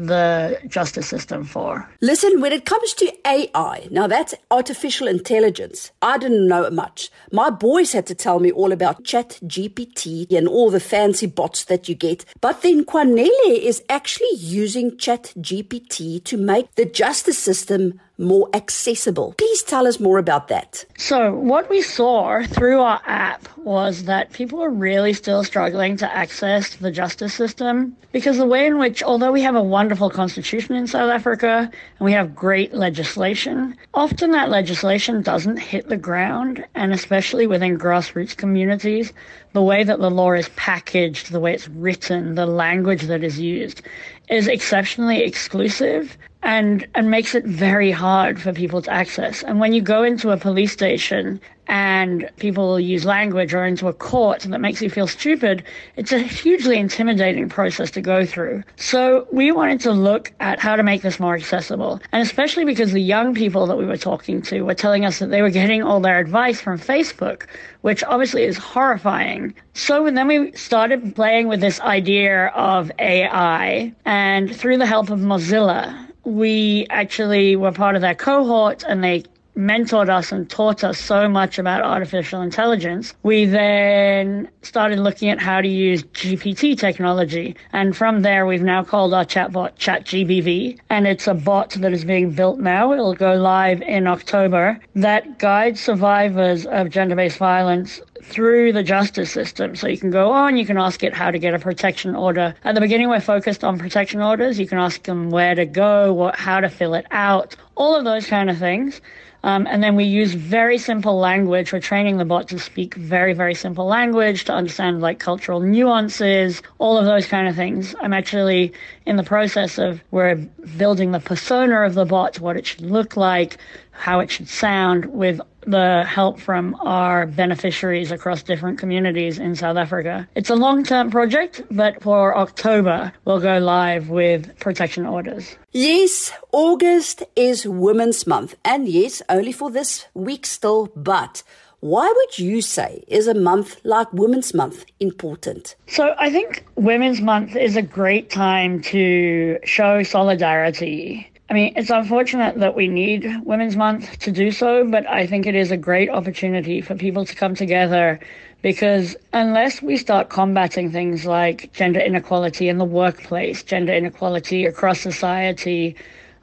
the 0.06 0.58
justice 0.68 1.08
system 1.08 1.44
for. 1.44 1.88
Listen, 2.00 2.40
when 2.40 2.52
it 2.52 2.64
comes 2.64 2.94
to 2.94 3.12
AI, 3.26 3.88
now 3.90 4.06
that's 4.06 4.34
artificial 4.50 5.08
intelligence. 5.08 5.90
I 6.00 6.18
didn't 6.18 6.46
know 6.46 6.70
much. 6.70 7.10
My 7.32 7.50
boys 7.50 7.92
had 7.92 8.06
to 8.06 8.14
tell 8.14 8.38
me 8.38 8.52
all 8.52 8.70
about 8.70 9.04
Chat 9.04 9.40
GPT 9.44 10.30
and 10.32 10.46
all 10.46 10.70
the 10.70 10.80
fancy 10.80 11.26
bots 11.26 11.64
that 11.64 11.88
you 11.88 11.94
get. 11.94 12.24
But 12.40 12.62
then 12.62 12.84
Quanele 12.84 13.28
is 13.46 13.82
actually 13.88 14.36
using 14.36 14.96
Chat 14.96 15.32
GPT 15.38 16.22
to 16.24 16.36
make 16.36 16.74
the 16.76 16.84
justice 16.84 17.38
system 17.38 18.00
more 18.18 18.48
accessible. 18.52 19.34
Please 19.38 19.62
tell 19.62 19.86
us 19.86 20.00
more 20.00 20.18
about 20.18 20.48
that. 20.48 20.84
So, 20.98 21.32
what 21.34 21.70
we 21.70 21.80
saw 21.80 22.42
through 22.42 22.80
our 22.80 23.00
app 23.06 23.48
was 23.58 24.04
that 24.04 24.32
people 24.32 24.60
are 24.62 24.70
really 24.70 25.12
still 25.12 25.44
struggling 25.44 25.96
to 25.98 26.12
access 26.14 26.76
the 26.76 26.90
justice 26.90 27.32
system 27.32 27.96
because 28.10 28.38
the 28.38 28.46
way 28.46 28.66
in 28.66 28.78
which, 28.78 29.02
although 29.02 29.30
we 29.30 29.42
have 29.42 29.54
a 29.54 29.62
wonderful 29.62 30.10
constitution 30.10 30.74
in 30.74 30.86
South 30.86 31.10
Africa 31.10 31.70
and 31.98 32.04
we 32.04 32.12
have 32.12 32.34
great 32.34 32.74
legislation, 32.74 33.76
often 33.94 34.30
that 34.32 34.50
legislation 34.50 35.22
doesn't 35.22 35.58
hit 35.58 35.88
the 35.88 35.96
ground, 35.96 36.64
and 36.74 36.92
especially 36.92 37.46
within 37.46 37.78
grassroots 37.78 38.36
communities, 38.36 39.12
the 39.52 39.62
way 39.62 39.84
that 39.84 40.00
the 40.00 40.10
law 40.10 40.32
is 40.32 40.48
packaged, 40.50 41.30
the 41.30 41.40
way 41.40 41.54
it's 41.54 41.68
written, 41.68 42.34
the 42.34 42.46
language 42.46 43.02
that 43.02 43.22
is 43.22 43.38
used 43.38 43.82
is 44.30 44.48
exceptionally 44.48 45.22
exclusive 45.22 46.16
and 46.42 46.86
and 46.94 47.10
makes 47.10 47.34
it 47.34 47.44
very 47.44 47.90
hard 47.90 48.40
for 48.40 48.52
people 48.52 48.82
to 48.82 48.90
access. 48.90 49.42
And 49.42 49.60
when 49.60 49.72
you 49.72 49.82
go 49.82 50.02
into 50.02 50.30
a 50.30 50.36
police 50.36 50.72
station 50.72 51.40
and 51.66 52.30
people 52.38 52.80
use 52.80 53.04
language 53.04 53.52
or 53.52 53.64
into 53.66 53.88
a 53.88 53.92
court 53.92 54.40
that 54.40 54.58
makes 54.58 54.80
you 54.80 54.88
feel 54.88 55.06
stupid, 55.06 55.62
it's 55.96 56.12
a 56.12 56.18
hugely 56.18 56.78
intimidating 56.78 57.48
process 57.48 57.90
to 57.90 58.00
go 58.00 58.24
through. 58.24 58.62
So 58.76 59.26
we 59.30 59.52
wanted 59.52 59.80
to 59.80 59.92
look 59.92 60.32
at 60.40 60.58
how 60.58 60.76
to 60.76 60.82
make 60.82 61.02
this 61.02 61.20
more 61.20 61.34
accessible. 61.34 62.00
And 62.12 62.22
especially 62.22 62.64
because 62.64 62.92
the 62.92 63.02
young 63.02 63.34
people 63.34 63.66
that 63.66 63.76
we 63.76 63.84
were 63.84 63.98
talking 63.98 64.40
to 64.42 64.62
were 64.62 64.74
telling 64.74 65.04
us 65.04 65.18
that 65.18 65.30
they 65.30 65.42
were 65.42 65.50
getting 65.50 65.82
all 65.82 66.00
their 66.00 66.18
advice 66.18 66.60
from 66.60 66.78
Facebook, 66.78 67.46
which 67.82 68.02
obviously 68.04 68.44
is 68.44 68.56
horrifying. 68.56 69.54
So 69.74 70.10
then 70.10 70.26
we 70.26 70.52
started 70.52 71.14
playing 71.14 71.48
with 71.48 71.60
this 71.60 71.80
idea 71.80 72.46
of 72.54 72.90
AI 72.98 73.92
and 74.06 74.56
through 74.56 74.78
the 74.78 74.86
help 74.86 75.10
of 75.10 75.18
Mozilla, 75.18 76.07
we 76.28 76.86
actually 76.90 77.56
were 77.56 77.72
part 77.72 77.96
of 77.96 78.02
their 78.02 78.14
cohort 78.14 78.84
and 78.86 79.02
they 79.02 79.24
mentored 79.58 80.08
us 80.08 80.30
and 80.30 80.48
taught 80.48 80.84
us 80.84 80.98
so 80.98 81.28
much 81.28 81.58
about 81.58 81.82
artificial 81.82 82.40
intelligence, 82.40 83.12
we 83.24 83.44
then 83.44 84.48
started 84.62 85.00
looking 85.00 85.28
at 85.28 85.40
how 85.40 85.60
to 85.60 85.68
use 85.68 86.04
GPT 86.04 86.78
technology. 86.78 87.56
And 87.72 87.96
from 87.96 88.22
there, 88.22 88.46
we've 88.46 88.62
now 88.62 88.84
called 88.84 89.12
our 89.12 89.24
chatbot 89.24 89.76
ChatGBV. 89.76 90.78
And 90.90 91.06
it's 91.06 91.26
a 91.26 91.34
bot 91.34 91.70
that 91.70 91.92
is 91.92 92.04
being 92.04 92.30
built 92.30 92.60
now. 92.60 92.92
It'll 92.92 93.14
go 93.14 93.34
live 93.34 93.82
in 93.82 94.06
October 94.06 94.78
that 94.94 95.38
guides 95.38 95.80
survivors 95.80 96.64
of 96.66 96.90
gender 96.90 97.16
based 97.16 97.38
violence 97.38 98.00
through 98.28 98.72
the 98.72 98.82
justice 98.82 99.30
system. 99.30 99.74
So 99.74 99.88
you 99.88 99.98
can 99.98 100.10
go 100.10 100.30
on, 100.30 100.56
you 100.56 100.66
can 100.66 100.78
ask 100.78 101.02
it 101.02 101.14
how 101.14 101.30
to 101.30 101.38
get 101.38 101.54
a 101.54 101.58
protection 101.58 102.14
order. 102.14 102.54
At 102.64 102.74
the 102.74 102.80
beginning, 102.80 103.08
we're 103.08 103.20
focused 103.20 103.64
on 103.64 103.78
protection 103.78 104.20
orders. 104.20 104.58
You 104.58 104.66
can 104.66 104.78
ask 104.78 105.02
them 105.02 105.30
where 105.30 105.54
to 105.54 105.64
go, 105.64 106.12
what, 106.12 106.36
how 106.36 106.60
to 106.60 106.68
fill 106.68 106.94
it 106.94 107.06
out, 107.10 107.56
all 107.74 107.96
of 107.96 108.04
those 108.04 108.26
kind 108.26 108.50
of 108.50 108.58
things. 108.58 109.00
Um, 109.44 109.68
and 109.70 109.82
then 109.82 109.94
we 109.94 110.04
use 110.04 110.34
very 110.34 110.78
simple 110.78 111.16
language. 111.18 111.72
We're 111.72 111.80
training 111.80 112.16
the 112.16 112.24
bot 112.24 112.48
to 112.48 112.58
speak 112.58 112.94
very, 112.94 113.34
very 113.34 113.54
simple 113.54 113.86
language 113.86 114.44
to 114.44 114.52
understand 114.52 115.00
like 115.00 115.20
cultural 115.20 115.60
nuances, 115.60 116.60
all 116.78 116.98
of 116.98 117.06
those 117.06 117.26
kind 117.26 117.46
of 117.46 117.54
things. 117.54 117.94
I'm 118.00 118.12
actually 118.12 118.72
in 119.06 119.16
the 119.16 119.22
process 119.22 119.78
of 119.78 120.02
we're 120.10 120.34
building 120.76 121.12
the 121.12 121.20
persona 121.20 121.82
of 121.82 121.94
the 121.94 122.04
bot, 122.04 122.40
what 122.40 122.56
it 122.56 122.66
should 122.66 122.82
look 122.82 123.16
like, 123.16 123.58
how 123.92 124.18
it 124.20 124.30
should 124.30 124.48
sound 124.48 125.06
with 125.06 125.40
the 125.68 126.04
help 126.04 126.40
from 126.40 126.74
our 126.80 127.26
beneficiaries 127.26 128.10
across 128.10 128.42
different 128.42 128.78
communities 128.78 129.38
in 129.38 129.54
South 129.54 129.76
Africa. 129.76 130.26
It's 130.34 130.50
a 130.50 130.56
long 130.56 130.82
term 130.82 131.10
project, 131.10 131.62
but 131.70 132.02
for 132.02 132.36
October, 132.36 133.12
we'll 133.24 133.40
go 133.40 133.58
live 133.58 134.08
with 134.08 134.58
protection 134.58 135.06
orders. 135.06 135.56
Yes, 135.72 136.32
August 136.52 137.22
is 137.36 137.66
Women's 137.66 138.26
Month, 138.26 138.54
and 138.64 138.88
yes, 138.88 139.20
only 139.28 139.52
for 139.52 139.70
this 139.70 140.06
week 140.14 140.46
still, 140.46 140.90
but 140.96 141.42
why 141.80 142.12
would 142.14 142.38
you 142.38 142.60
say 142.60 143.04
is 143.06 143.28
a 143.28 143.34
month 143.34 143.76
like 143.84 144.12
Women's 144.12 144.52
Month 144.52 144.84
important? 144.98 145.76
So, 145.86 146.14
I 146.18 146.30
think 146.30 146.66
Women's 146.74 147.20
Month 147.20 147.54
is 147.54 147.76
a 147.76 147.82
great 147.82 148.30
time 148.30 148.80
to 148.82 149.58
show 149.64 150.02
solidarity 150.02 151.30
I 151.50 151.54
mean, 151.54 151.72
it's 151.76 151.88
unfortunate 151.88 152.58
that 152.58 152.74
we 152.74 152.88
need 152.88 153.26
Women's 153.44 153.74
Month 153.74 154.18
to 154.18 154.30
do 154.30 154.50
so, 154.50 154.84
but 154.84 155.06
I 155.08 155.26
think 155.26 155.46
it 155.46 155.54
is 155.54 155.70
a 155.70 155.78
great 155.78 156.10
opportunity 156.10 156.82
for 156.82 156.94
people 156.94 157.24
to 157.24 157.34
come 157.34 157.54
together 157.54 158.20
because 158.60 159.16
unless 159.32 159.80
we 159.80 159.96
start 159.96 160.28
combating 160.28 160.90
things 160.92 161.24
like 161.24 161.72
gender 161.72 162.00
inequality 162.00 162.68
in 162.68 162.76
the 162.76 162.84
workplace, 162.84 163.62
gender 163.62 163.94
inequality 163.94 164.66
across 164.66 165.00
society, 165.00 165.96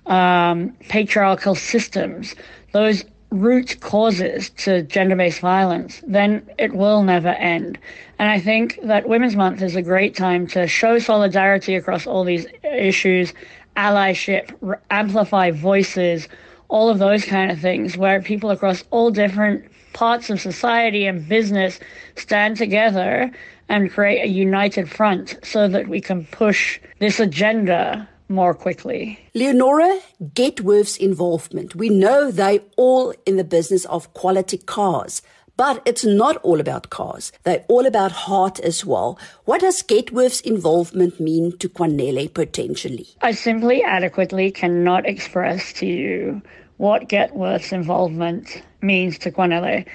um, 0.08 0.72
patriarchal 0.90 1.54
systems, 1.54 2.34
those 2.72 3.06
root 3.30 3.80
causes 3.82 4.50
to 4.52 4.82
gender 4.84 5.16
based 5.16 5.40
violence, 5.40 6.02
then 6.08 6.50
it 6.58 6.74
will 6.74 7.04
never 7.04 7.30
end. 7.30 7.78
And 8.18 8.30
I 8.30 8.40
think 8.40 8.80
that 8.84 9.08
Women's 9.08 9.36
Month 9.36 9.62
is 9.62 9.76
a 9.76 9.82
great 9.84 10.16
time 10.16 10.48
to 10.48 10.68
show 10.68 10.98
solidarity 10.98 11.76
across 11.76 12.08
all 12.08 12.24
these 12.24 12.48
issues 12.64 13.34
allyship, 13.76 14.80
amplify 14.90 15.52
voices, 15.52 16.28
all 16.68 16.90
of 16.90 17.00
those 17.00 17.26
kind 17.26 17.52
of 17.52 17.60
things, 17.60 17.98
where 17.98 18.22
people 18.22 18.50
across 18.50 18.84
all 18.92 19.12
different 19.12 19.66
parts 19.94 20.30
of 20.30 20.42
society 20.42 21.06
and 21.06 21.28
business 21.30 21.80
stand 22.16 22.58
together 22.58 23.32
and 23.70 23.92
create 23.92 24.22
a 24.22 24.28
united 24.28 24.90
front 24.90 25.38
so 25.44 25.68
that 25.68 25.88
we 25.88 26.02
can 26.02 26.26
push 26.26 26.80
this 27.00 27.20
agenda 27.20 28.08
more 28.28 28.54
quickly. 28.54 29.20
Leonora, 29.34 30.00
Getworth's 30.34 30.98
involvement. 30.98 31.76
We 31.76 31.90
know 31.90 32.32
they 32.32 32.60
all 32.76 33.14
in 33.26 33.38
the 33.38 33.44
business 33.44 33.86
of 33.86 34.14
quality 34.14 34.58
cars. 34.58 35.22
But 35.58 35.82
it's 35.86 36.04
not 36.04 36.38
all 36.38 36.60
about 36.60 36.90
cars. 36.90 37.32
They're 37.44 37.64
all 37.70 37.86
about 37.86 38.12
heart 38.12 38.60
as 38.60 38.86
well. 38.86 39.18
What 39.46 39.62
does 39.62 39.82
Getworth's 39.84 40.42
involvement 40.42 41.20
mean 41.20 41.58
to 41.60 41.70
Kwanele 41.70 42.34
potentially? 42.34 43.08
I 43.22 43.32
simply 43.32 43.82
adequately 43.82 44.52
cannot 44.52 45.06
express 45.06 45.72
to 45.74 45.86
you 45.86 46.42
what 46.78 47.08
Getworth's 47.08 47.72
involvement 47.72 48.62
means 48.82 49.18
to 49.20 49.32
Kwanele. 49.32 49.86